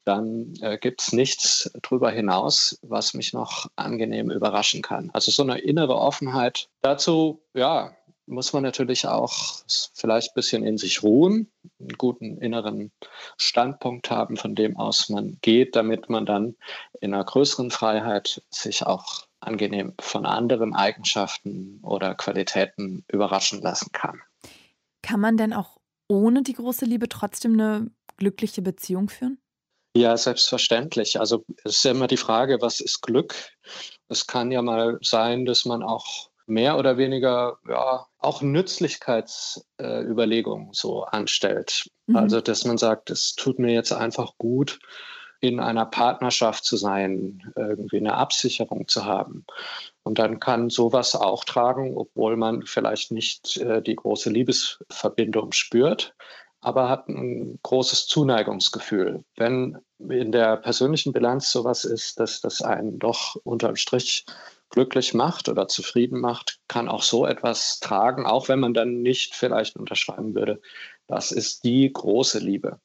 dann 0.04 0.54
äh, 0.60 0.78
gibt 0.78 1.02
es 1.02 1.12
nichts 1.12 1.70
darüber 1.82 2.10
hinaus, 2.10 2.78
was 2.82 3.14
mich 3.14 3.32
noch 3.32 3.66
angenehm 3.76 4.30
überraschen 4.30 4.82
kann. 4.82 5.10
Also 5.12 5.30
so 5.30 5.42
eine 5.42 5.58
innere 5.58 5.96
Offenheit 5.96 6.68
dazu, 6.82 7.40
ja, 7.54 7.96
muss 8.26 8.52
man 8.52 8.62
natürlich 8.62 9.06
auch 9.06 9.34
vielleicht 9.94 10.30
ein 10.30 10.34
bisschen 10.34 10.64
in 10.64 10.78
sich 10.78 11.02
ruhen, 11.02 11.50
einen 11.78 11.98
guten 11.98 12.38
inneren 12.38 12.90
Standpunkt 13.36 14.10
haben, 14.10 14.36
von 14.36 14.54
dem 14.54 14.76
aus 14.76 15.08
man 15.08 15.38
geht, 15.42 15.76
damit 15.76 16.08
man 16.08 16.24
dann 16.26 16.56
in 17.00 17.12
einer 17.12 17.24
größeren 17.24 17.70
Freiheit 17.70 18.42
sich 18.50 18.86
auch 18.86 19.26
angenehm 19.46 19.94
von 20.00 20.26
anderen 20.26 20.74
Eigenschaften 20.74 21.80
oder 21.82 22.14
Qualitäten 22.14 23.04
überraschen 23.08 23.62
lassen 23.62 23.90
kann. 23.92 24.20
Kann 25.02 25.20
man 25.20 25.36
denn 25.36 25.52
auch 25.52 25.78
ohne 26.08 26.42
die 26.42 26.54
große 26.54 26.84
Liebe 26.84 27.08
trotzdem 27.08 27.52
eine 27.54 27.90
glückliche 28.16 28.62
Beziehung 28.62 29.08
führen? 29.08 29.38
Ja, 29.96 30.16
selbstverständlich. 30.16 31.20
Also 31.20 31.44
es 31.62 31.76
ist 31.76 31.84
ja 31.84 31.92
immer 31.92 32.08
die 32.08 32.16
Frage, 32.16 32.60
was 32.60 32.80
ist 32.80 33.02
Glück? 33.02 33.36
Es 34.08 34.26
kann 34.26 34.50
ja 34.50 34.60
mal 34.60 34.98
sein, 35.02 35.44
dass 35.44 35.64
man 35.64 35.84
auch 35.84 36.30
mehr 36.46 36.78
oder 36.78 36.98
weniger 36.98 37.58
ja, 37.68 38.06
auch 38.18 38.42
Nützlichkeitsüberlegungen 38.42 40.68
äh, 40.68 40.74
so 40.74 41.04
anstellt. 41.04 41.88
Mhm. 42.06 42.16
Also 42.16 42.40
dass 42.40 42.64
man 42.64 42.76
sagt, 42.76 43.10
es 43.10 43.34
tut 43.34 43.60
mir 43.60 43.72
jetzt 43.72 43.92
einfach 43.92 44.32
gut, 44.36 44.80
in 45.44 45.60
einer 45.60 45.84
Partnerschaft 45.84 46.64
zu 46.64 46.76
sein, 46.78 47.52
irgendwie 47.54 47.98
eine 47.98 48.14
Absicherung 48.14 48.88
zu 48.88 49.04
haben. 49.04 49.44
Und 50.02 50.18
dann 50.18 50.40
kann 50.40 50.70
sowas 50.70 51.14
auch 51.14 51.44
tragen, 51.44 51.96
obwohl 51.96 52.36
man 52.36 52.62
vielleicht 52.62 53.12
nicht 53.12 53.58
äh, 53.58 53.82
die 53.82 53.94
große 53.94 54.30
Liebesverbindung 54.30 55.52
spürt, 55.52 56.14
aber 56.60 56.88
hat 56.88 57.08
ein 57.08 57.58
großes 57.62 58.06
Zuneigungsgefühl. 58.06 59.22
Wenn 59.36 59.78
in 59.98 60.32
der 60.32 60.56
persönlichen 60.56 61.12
Bilanz 61.12 61.50
sowas 61.50 61.84
ist, 61.84 62.18
dass 62.18 62.40
das 62.40 62.62
einen 62.62 62.98
doch 62.98 63.36
unterm 63.44 63.76
Strich 63.76 64.24
glücklich 64.70 65.12
macht 65.12 65.50
oder 65.50 65.68
zufrieden 65.68 66.20
macht, 66.20 66.58
kann 66.68 66.88
auch 66.88 67.02
so 67.02 67.26
etwas 67.26 67.80
tragen, 67.80 68.24
auch 68.24 68.48
wenn 68.48 68.60
man 68.60 68.72
dann 68.72 69.02
nicht 69.02 69.34
vielleicht 69.34 69.76
unterschreiben 69.76 70.34
würde, 70.34 70.60
das 71.06 71.32
ist 71.32 71.64
die 71.64 71.92
große 71.92 72.38
Liebe. 72.38 72.80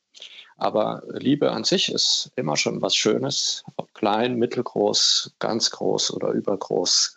Aber 0.60 1.04
Liebe 1.08 1.52
an 1.52 1.64
sich 1.64 1.92
ist 1.92 2.32
immer 2.36 2.58
schon 2.58 2.82
was 2.82 2.96
Schönes, 2.96 3.64
ob 3.78 3.94
klein, 3.94 4.36
mittelgroß, 4.36 5.36
ganz 5.40 5.72
groß 5.72 6.14
oder 6.14 6.32
übergroß. 6.32 7.16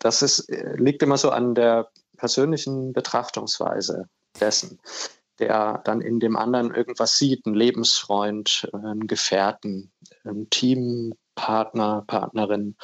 Das 0.00 0.22
ist, 0.22 0.50
liegt 0.76 1.02
immer 1.02 1.18
so 1.18 1.30
an 1.30 1.54
der 1.54 1.88
persönlichen 2.16 2.94
Betrachtungsweise 2.94 4.08
dessen, 4.40 4.80
der 5.38 5.82
dann 5.84 6.00
in 6.00 6.20
dem 6.20 6.36
anderen 6.36 6.74
irgendwas 6.74 7.18
sieht, 7.18 7.44
einen 7.44 7.54
Lebensfreund, 7.54 8.68
einen 8.72 9.06
Gefährten, 9.06 9.92
einen 10.24 10.48
Teampartner, 10.48 12.04
Partnerin 12.06 12.76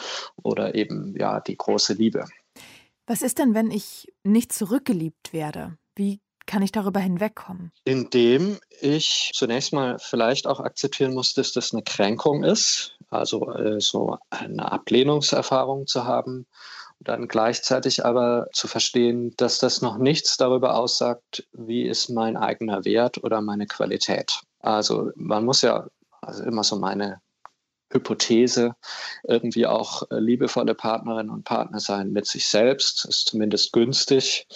oder 0.43 0.75
eben 0.75 1.17
ja 1.17 1.41
die 1.41 1.57
große 1.57 1.95
Liebe. 1.95 2.27
Was 3.07 3.23
ist 3.23 3.39
denn, 3.39 3.55
wenn 3.55 3.71
ich 3.71 4.13
nicht 4.25 4.53
zurückgeliebt 4.53 5.33
werde? 5.33 5.79
Wie 5.97 6.21
kann 6.51 6.63
ich 6.63 6.73
darüber 6.73 6.99
hinwegkommen? 7.01 7.71
Indem 7.85 8.59
ich 8.81 9.31
zunächst 9.35 9.73
mal 9.73 9.99
vielleicht 10.01 10.47
auch 10.47 10.59
akzeptieren 10.61 11.15
muss, 11.15 11.33
dass 11.33 11.53
das 11.53 11.73
eine 11.73 11.83
Kränkung 11.83 12.43
ist, 12.43 12.99
also 13.09 13.53
äh, 13.55 13.81
so 13.81 14.19
eine 14.31 14.71
Ablehnungserfahrung 14.71 15.87
zu 15.87 16.05
haben 16.05 16.47
dann 17.03 17.29
gleichzeitig 17.29 18.05
aber 18.05 18.49
zu 18.53 18.69
verstehen, 18.69 19.35
dass 19.39 19.59
das 19.59 19.81
noch 19.81 19.97
nichts 19.97 20.37
darüber 20.37 20.77
aussagt, 20.77 21.49
wie 21.53 21.83
ist 21.83 22.11
mein 22.11 22.37
eigener 22.37 22.85
Wert 22.85 23.25
oder 23.25 23.41
meine 23.41 23.67
Qualität. 23.67 24.41
Also 24.61 25.11
man 25.15 25.47
muss 25.47 25.63
ja, 25.63 25.87
also 26.21 26.45
immer 26.45 26.63
so 26.63 26.77
meine 26.77 27.23
Hypothese, 27.91 28.77
irgendwie 29.25 29.67
auch 29.67 30.03
äh, 30.11 30.19
liebevolle 30.19 30.75
Partnerinnen 30.75 31.31
und 31.31 31.45
Partner 31.45 31.81
sein 31.81 32.13
mit 32.13 32.27
sich 32.27 32.47
selbst, 32.47 33.07
ist 33.07 33.29
zumindest 33.29 33.73
günstig 33.73 34.47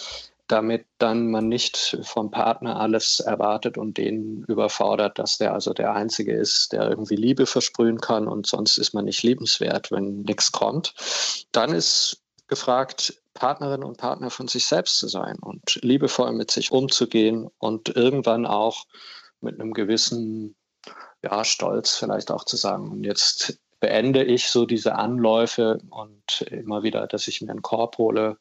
damit 0.47 0.85
dann 0.99 1.31
man 1.31 1.47
nicht 1.47 1.97
vom 2.03 2.29
Partner 2.31 2.79
alles 2.79 3.19
erwartet 3.19 3.77
und 3.77 3.97
den 3.97 4.43
überfordert, 4.47 5.17
dass 5.17 5.37
der 5.37 5.53
also 5.53 5.73
der 5.73 5.93
Einzige 5.93 6.33
ist, 6.33 6.71
der 6.71 6.89
irgendwie 6.89 7.15
Liebe 7.15 7.45
versprühen 7.45 7.99
kann 7.99 8.27
und 8.27 8.45
sonst 8.45 8.77
ist 8.77 8.93
man 8.93 9.05
nicht 9.05 9.23
liebenswert, 9.23 9.91
wenn 9.91 10.21
nichts 10.21 10.51
kommt. 10.51 10.93
Dann 11.51 11.73
ist 11.73 12.21
gefragt, 12.47 13.21
Partnerin 13.33 13.83
und 13.83 13.97
Partner 13.97 14.29
von 14.29 14.47
sich 14.47 14.65
selbst 14.65 14.99
zu 14.99 15.07
sein 15.07 15.37
und 15.39 15.79
liebevoll 15.81 16.31
mit 16.31 16.51
sich 16.51 16.71
umzugehen 16.71 17.49
und 17.57 17.89
irgendwann 17.95 18.45
auch 18.45 18.85
mit 19.41 19.59
einem 19.59 19.73
gewissen 19.73 20.55
ja, 21.23 21.43
Stolz 21.43 21.97
vielleicht 21.97 22.31
auch 22.31 22.45
zu 22.45 22.55
sagen, 22.55 22.89
und 22.91 23.03
jetzt 23.03 23.59
beende 23.79 24.23
ich 24.23 24.49
so 24.49 24.65
diese 24.65 24.95
Anläufe 24.95 25.79
und 25.89 26.41
immer 26.49 26.83
wieder, 26.83 27.07
dass 27.07 27.27
ich 27.27 27.41
mir 27.41 27.51
einen 27.51 27.61
Korb 27.61 27.97
hole 27.97 28.37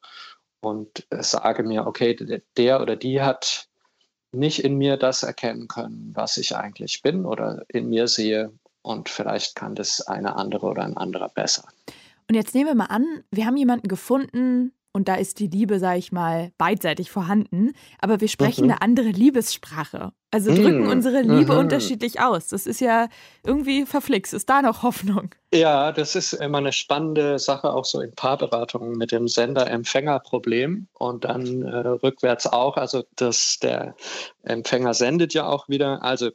und 0.64 1.07
sage 1.11 1.62
mir, 1.62 1.87
okay, 1.87 2.16
der 2.57 2.81
oder 2.81 2.96
die 2.96 3.20
hat 3.20 3.68
nicht 4.33 4.64
in 4.64 4.77
mir 4.77 4.96
das 4.96 5.22
erkennen 5.22 5.68
können, 5.68 6.11
was 6.14 6.37
ich 6.37 6.57
eigentlich 6.57 7.03
bin 7.03 7.24
oder 7.24 7.64
in 7.68 7.88
mir 7.88 8.09
sehe. 8.09 8.53
Und 8.83 9.09
vielleicht 9.09 9.55
kann 9.55 9.74
das 9.74 10.00
eine 10.03 10.37
andere 10.37 10.66
oder 10.66 10.83
ein 10.83 10.96
anderer 10.96 11.29
besser. 11.29 11.68
Und 12.29 12.35
jetzt 12.35 12.55
nehmen 12.55 12.68
wir 12.68 12.74
mal 12.74 12.87
an, 12.87 13.24
wir 13.31 13.46
haben 13.46 13.57
jemanden 13.57 13.88
gefunden, 13.88 14.72
und 14.92 15.09
da 15.09 15.16
ist 15.16 15.40
die 15.40 15.48
Liebe, 15.48 15.79
sage 15.81 15.98
ich 15.98 16.12
mal, 16.12 16.53
beidseitig 16.57 17.11
vorhanden, 17.11 17.72
aber 17.98 18.20
wir 18.20 18.29
sprechen 18.29 18.66
mhm. 18.66 18.70
eine 18.72 18.83
andere 18.83 19.09
Liebessprache. 19.09 20.12
Also 20.35 20.53
drücken 20.53 20.87
mhm. 20.87 20.90
unsere 20.90 21.20
Liebe 21.20 21.53
mhm. 21.53 21.61
unterschiedlich 21.61 22.20
aus. 22.20 22.49
Das 22.49 22.66
ist 22.66 22.81
ja 22.81 23.07
irgendwie 23.44 23.87
verflixt. 23.87 24.35
Ist 24.35 24.51
da 24.51 24.62
noch 24.62 24.83
Hoffnung? 24.83 25.33
Ja, 25.53 25.92
das 25.92 26.16
ist 26.16 26.33
immer 26.33 26.59
eine 26.59 26.73
spannende 26.73 27.38
Sache, 27.38 27.73
auch 27.73 27.85
so 27.85 28.01
in 28.01 28.12
Paarberatungen 28.16 28.99
mit 28.99 29.12
dem 29.12 29.29
Sender-Empfänger-Problem 29.29 30.88
und 30.92 31.25
dann 31.25 31.62
äh, 31.62 31.77
rückwärts 31.77 32.49
auch. 32.49 32.77
Also, 32.77 33.05
dass 33.14 33.61
der 33.62 33.94
Empfänger 34.42 34.92
sendet 34.92 35.35
ja 35.35 35.47
auch 35.47 35.68
wieder. 35.68 36.03
Also, 36.03 36.31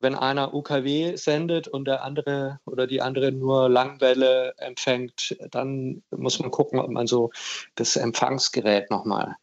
wenn 0.00 0.14
einer 0.14 0.54
UKW 0.54 1.16
sendet 1.16 1.68
und 1.68 1.84
der 1.84 2.04
andere 2.04 2.58
oder 2.64 2.86
die 2.86 3.02
andere 3.02 3.32
nur 3.32 3.68
Langwelle 3.68 4.54
empfängt, 4.56 5.36
dann 5.50 6.02
muss 6.10 6.38
man 6.38 6.50
gucken, 6.50 6.80
ob 6.80 6.88
man 6.88 7.06
so 7.06 7.30
das 7.74 7.96
Empfangsgerät 7.96 8.90
nochmal 8.90 9.36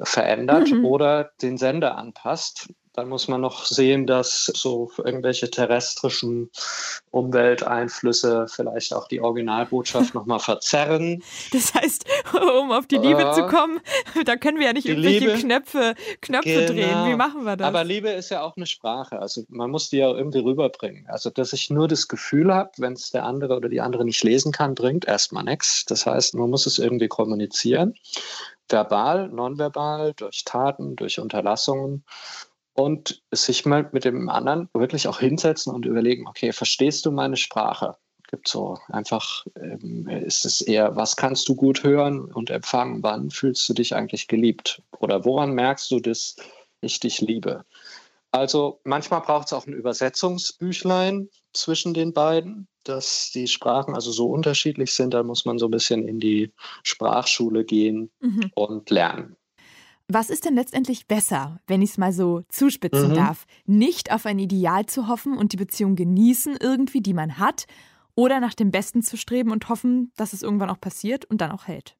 verändert 0.00 0.72
mhm. 0.72 0.84
oder 0.84 1.30
den 1.40 1.58
Sender 1.58 1.96
anpasst. 1.96 2.68
Dann 2.94 3.08
muss 3.08 3.26
man 3.26 3.40
noch 3.40 3.64
sehen, 3.64 4.06
dass 4.06 4.44
so 4.54 4.90
irgendwelche 4.98 5.50
terrestrischen 5.50 6.50
Umwelteinflüsse 7.10 8.46
vielleicht 8.48 8.92
auch 8.92 9.08
die 9.08 9.20
Originalbotschaft 9.20 10.14
nochmal 10.14 10.40
verzerren. 10.40 11.22
Das 11.52 11.72
heißt, 11.74 12.04
um 12.60 12.70
auf 12.70 12.86
die 12.86 12.96
Liebe 12.96 13.22
äh, 13.22 13.32
zu 13.32 13.46
kommen, 13.46 13.80
da 14.26 14.36
können 14.36 14.58
wir 14.58 14.66
ja 14.66 14.72
nicht 14.74 14.86
irgendwelche 14.86 15.26
Liebe, 15.26 15.38
Knöpfe, 15.38 15.94
Knöpfe 16.20 16.66
genau. 16.66 16.72
drehen. 16.72 17.10
Wie 17.10 17.16
machen 17.16 17.44
wir 17.44 17.56
das? 17.56 17.66
Aber 17.66 17.84
Liebe 17.84 18.10
ist 18.10 18.30
ja 18.30 18.42
auch 18.42 18.56
eine 18.56 18.66
Sprache. 18.66 19.18
Also 19.18 19.44
man 19.48 19.70
muss 19.70 19.88
die 19.88 19.98
ja 19.98 20.10
irgendwie 20.10 20.40
rüberbringen. 20.40 21.06
Also 21.08 21.30
dass 21.30 21.54
ich 21.54 21.70
nur 21.70 21.88
das 21.88 22.08
Gefühl 22.08 22.52
habe, 22.52 22.70
wenn 22.76 22.92
es 22.92 23.10
der 23.10 23.24
andere 23.24 23.56
oder 23.56 23.70
die 23.70 23.80
andere 23.80 24.04
nicht 24.04 24.22
lesen 24.22 24.52
kann, 24.52 24.74
bringt 24.74 25.06
erstmal 25.06 25.44
nichts. 25.44 25.86
Das 25.86 26.04
heißt, 26.04 26.34
man 26.34 26.50
muss 26.50 26.66
es 26.66 26.78
irgendwie 26.78 27.08
kommunizieren 27.08 27.94
verbal, 28.68 29.28
nonverbal, 29.28 30.14
durch 30.14 30.44
Taten, 30.44 30.96
durch 30.96 31.20
Unterlassungen 31.20 32.04
und 32.74 33.22
sich 33.30 33.66
mal 33.66 33.88
mit 33.92 34.04
dem 34.04 34.28
anderen 34.28 34.68
wirklich 34.74 35.08
auch 35.08 35.20
hinsetzen 35.20 35.74
und 35.74 35.86
überlegen, 35.86 36.26
okay, 36.26 36.52
verstehst 36.52 37.04
du 37.06 37.10
meine 37.10 37.36
Sprache? 37.36 37.96
Gibt 38.28 38.48
so 38.48 38.78
einfach, 38.88 39.44
ähm, 39.56 40.08
ist 40.08 40.46
es 40.46 40.62
eher, 40.62 40.96
was 40.96 41.16
kannst 41.16 41.48
du 41.48 41.54
gut 41.54 41.84
hören 41.84 42.20
und 42.32 42.48
empfangen? 42.48 43.02
Wann 43.02 43.30
fühlst 43.30 43.68
du 43.68 43.74
dich 43.74 43.94
eigentlich 43.94 44.26
geliebt? 44.26 44.82
Oder 45.00 45.24
woran 45.24 45.52
merkst 45.52 45.90
du, 45.90 46.00
dass 46.00 46.36
ich 46.80 46.98
dich 46.98 47.20
liebe? 47.20 47.64
Also 48.30 48.80
manchmal 48.84 49.20
braucht 49.20 49.48
es 49.48 49.52
auch 49.52 49.66
ein 49.66 49.74
Übersetzungsbüchlein 49.74 51.28
zwischen 51.52 51.92
den 51.92 52.14
beiden, 52.14 52.66
dass 52.84 53.30
die 53.30 53.46
Sprachen 53.46 53.94
also 53.94 54.10
so 54.10 54.30
unterschiedlich 54.30 54.94
sind. 54.94 55.12
Da 55.12 55.22
muss 55.22 55.44
man 55.44 55.58
so 55.58 55.66
ein 55.66 55.70
bisschen 55.70 56.08
in 56.08 56.18
die 56.18 56.50
Sprachschule 56.82 57.64
gehen 57.64 58.10
mhm. 58.20 58.50
und 58.54 58.88
lernen. 58.88 59.36
Was 60.14 60.28
ist 60.28 60.44
denn 60.44 60.56
letztendlich 60.56 61.06
besser, 61.06 61.58
wenn 61.66 61.80
ich 61.80 61.92
es 61.92 61.98
mal 61.98 62.12
so 62.12 62.42
zuspitzen 62.50 63.12
mhm. 63.12 63.14
darf? 63.14 63.46
Nicht 63.64 64.12
auf 64.12 64.26
ein 64.26 64.38
Ideal 64.38 64.84
zu 64.84 65.08
hoffen 65.08 65.38
und 65.38 65.54
die 65.54 65.56
Beziehung 65.56 65.96
genießen 65.96 66.58
irgendwie, 66.60 67.00
die 67.00 67.14
man 67.14 67.38
hat, 67.38 67.64
oder 68.14 68.38
nach 68.38 68.52
dem 68.52 68.70
Besten 68.70 69.02
zu 69.02 69.16
streben 69.16 69.50
und 69.50 69.70
hoffen, 69.70 70.12
dass 70.18 70.34
es 70.34 70.42
irgendwann 70.42 70.68
auch 70.68 70.80
passiert 70.80 71.24
und 71.24 71.40
dann 71.40 71.50
auch 71.50 71.66
hält? 71.66 71.96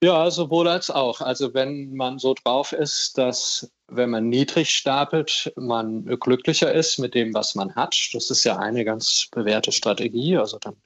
Ja, 0.00 0.30
sowohl 0.30 0.68
als 0.68 0.92
auch. 0.92 1.20
Also 1.20 1.54
wenn 1.54 1.92
man 1.96 2.20
so 2.20 2.34
drauf 2.34 2.72
ist, 2.72 3.18
dass 3.18 3.72
wenn 3.94 4.10
man 4.10 4.28
niedrig 4.28 4.70
stapelt, 4.70 5.52
man 5.56 6.06
glücklicher 6.06 6.72
ist 6.72 6.98
mit 6.98 7.14
dem, 7.14 7.34
was 7.34 7.54
man 7.54 7.74
hat. 7.74 7.96
Das 8.12 8.30
ist 8.30 8.44
ja 8.44 8.58
eine 8.58 8.84
ganz 8.84 9.28
bewährte 9.30 9.72
Strategie. 9.72 10.36
Also 10.36 10.58
dann 10.58 10.76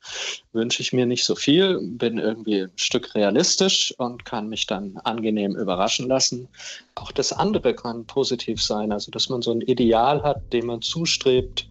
wünsche 0.53 0.83
ich 0.83 0.93
mir 0.93 1.07
nicht 1.07 1.25
so 1.25 1.35
viel, 1.35 1.79
bin 1.83 2.19
irgendwie 2.19 2.63
ein 2.63 2.73
Stück 2.77 3.15
realistisch 3.15 3.95
und 3.99 4.25
kann 4.25 4.49
mich 4.49 4.67
dann 4.67 4.97
angenehm 5.05 5.57
überraschen 5.57 6.09
lassen. 6.09 6.49
Auch 6.95 7.13
das 7.13 7.33
andere 7.33 7.75
kann 7.75 8.07
positiv 8.07 8.63
sein. 8.63 8.93
Also 8.93 9.11
dass 9.11 9.29
man 9.29 9.43
so 9.43 9.53
ein 9.53 9.61
Ideal 9.61 10.23
hat, 10.23 10.53
dem 10.53 10.67
man 10.67 10.83
zustrebt, 10.83 11.69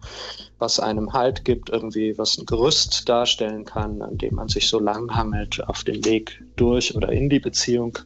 was 0.58 0.80
einem 0.80 1.12
Halt 1.12 1.44
gibt, 1.44 1.68
irgendwie 1.70 2.16
was 2.16 2.38
ein 2.38 2.46
Gerüst 2.46 3.08
darstellen 3.08 3.64
kann, 3.64 4.00
an 4.00 4.16
dem 4.18 4.36
man 4.36 4.48
sich 4.48 4.68
so 4.68 4.78
langhangelt 4.78 5.62
auf 5.68 5.84
dem 5.84 6.04
Weg 6.04 6.42
durch 6.56 6.94
oder 6.94 7.10
in 7.10 7.28
die 7.28 7.40
Beziehung 7.40 7.98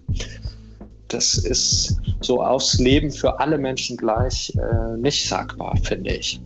das 1.12 1.35
ist 1.35 2.01
so 2.20 2.42
aufs 2.42 2.79
Leben 2.79 3.11
für 3.11 3.40
alle 3.40 3.59
Menschen 3.59 3.96
gleich 3.96 4.53
äh, 4.57 4.96
nicht 4.96 5.29
sagbar, 5.29 5.77
finde 5.83 6.14
ich. 6.14 6.40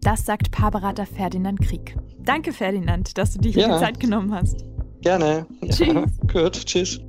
Das 0.00 0.24
sagt 0.26 0.50
Paarberater 0.50 1.06
Ferdinand 1.06 1.60
Krieg. 1.60 1.96
Danke, 2.18 2.52
Ferdinand, 2.52 3.16
dass 3.16 3.32
du 3.32 3.40
dir 3.40 3.52
ja. 3.52 3.74
die 3.74 3.84
Zeit 3.84 4.00
genommen 4.00 4.34
hast. 4.34 4.64
Gerne. 5.00 5.46
Tschüss. 5.62 5.78
Ja, 5.78 6.04
gut, 6.32 6.66
tschüss. 6.66 7.00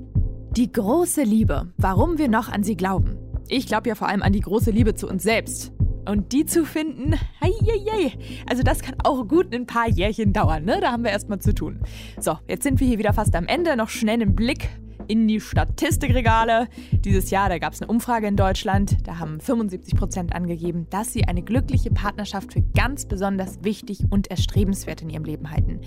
Die 0.52 0.72
große 0.72 1.24
Liebe. 1.24 1.74
Warum 1.78 2.18
wir 2.18 2.30
noch 2.30 2.50
an 2.50 2.63
sie 2.63 2.76
glauben. 2.76 3.18
Ich 3.48 3.68
glaube 3.68 3.89
ja 3.89 3.96
vor 3.96 4.08
allem 4.08 4.24
an 4.24 4.34
die 4.34 4.39
große 4.39 4.72
Liebe 4.72 4.96
zu 4.96 5.08
uns 5.08 5.24
selbst. 5.24 5.72
Und 6.08 6.32
die 6.34 6.46
zu 6.46 6.65
finden, 6.65 7.15
hei, 7.41 7.50
hei, 7.50 7.86
hei. 7.91 8.12
also 8.48 8.63
das 8.63 8.82
kann 8.82 8.96
auch 9.04 9.28
gut 9.28 9.54
ein 9.54 9.65
paar 9.65 9.89
Jährchen 9.89 10.34
dauern, 10.34 10.63
ne? 10.63 10.78
Da 10.80 10.91
haben 10.91 11.04
wir 11.04 11.12
erstmal 11.12 11.39
zu 11.39 11.54
tun. 11.54 11.82
So, 12.20 12.38
jetzt 12.48 12.63
sind 12.63 12.80
wir 12.80 12.88
hier 12.88 13.00
wieder 13.00 13.12
fast 13.12 13.36
am 13.36 13.48
Ende. 13.48 13.76
Noch 13.76 13.89
schnell 13.89 14.22
einen 14.22 14.36
Blick 14.36 14.70
in 15.08 15.28
die 15.28 15.39
Statistikregale. 15.39 16.68
Dieses 16.91 17.30
Jahr, 17.30 17.50
da 17.50 17.58
gab 17.58 17.74
es 17.74 17.82
eine 17.82 17.89
Umfrage 17.89 18.28
in 18.28 18.36
Deutschland, 18.36 18.98
da 19.08 19.20
haben 19.20 19.39
75 19.39 19.96
Prozent 19.96 20.36
angegeben, 20.36 20.88
dass 20.89 21.13
sie 21.13 21.26
eine 21.26 21.41
glückliche 21.41 21.91
Partnerschaft 21.91 22.54
für 22.54 22.62
ganz 22.62 23.06
besonders 23.06 23.63
wichtig 23.63 24.00
und 24.10 24.30
erstrebenswert 24.30 25.02
in 25.02 25.10
ihrem 25.10 25.26
Leben 25.26 25.52
halten. 25.52 25.82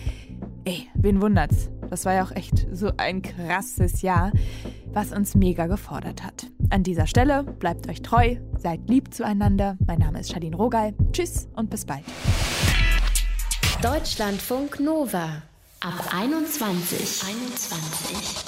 Ey, 0.64 0.86
wen 0.94 1.22
wundert's? 1.22 1.70
Das 1.88 2.04
war 2.04 2.14
ja 2.14 2.24
auch 2.24 2.32
echt 2.32 2.66
so 2.72 2.92
ein 2.96 3.22
krasses 3.22 4.02
Jahr, 4.02 4.32
was 4.92 5.12
uns 5.12 5.34
mega 5.34 5.66
gefordert 5.66 6.22
hat. 6.22 6.46
An 6.70 6.82
dieser 6.82 7.06
Stelle 7.06 7.44
bleibt 7.44 7.88
euch 7.88 8.02
treu, 8.02 8.36
seid 8.56 8.88
lieb 8.88 9.14
zueinander. 9.14 9.78
Mein 9.86 9.98
Name 10.00 10.20
ist 10.20 10.32
Charlene 10.32 10.56
Rogal. 10.56 10.94
Tschüss 11.12 11.48
und 11.56 11.70
bis 11.70 11.84
bald. 11.84 12.04
Deutschlandfunk 13.82 14.80
Nova 14.80 15.42
ab 15.80 16.12
21. 16.12 17.22
21. 17.24 18.47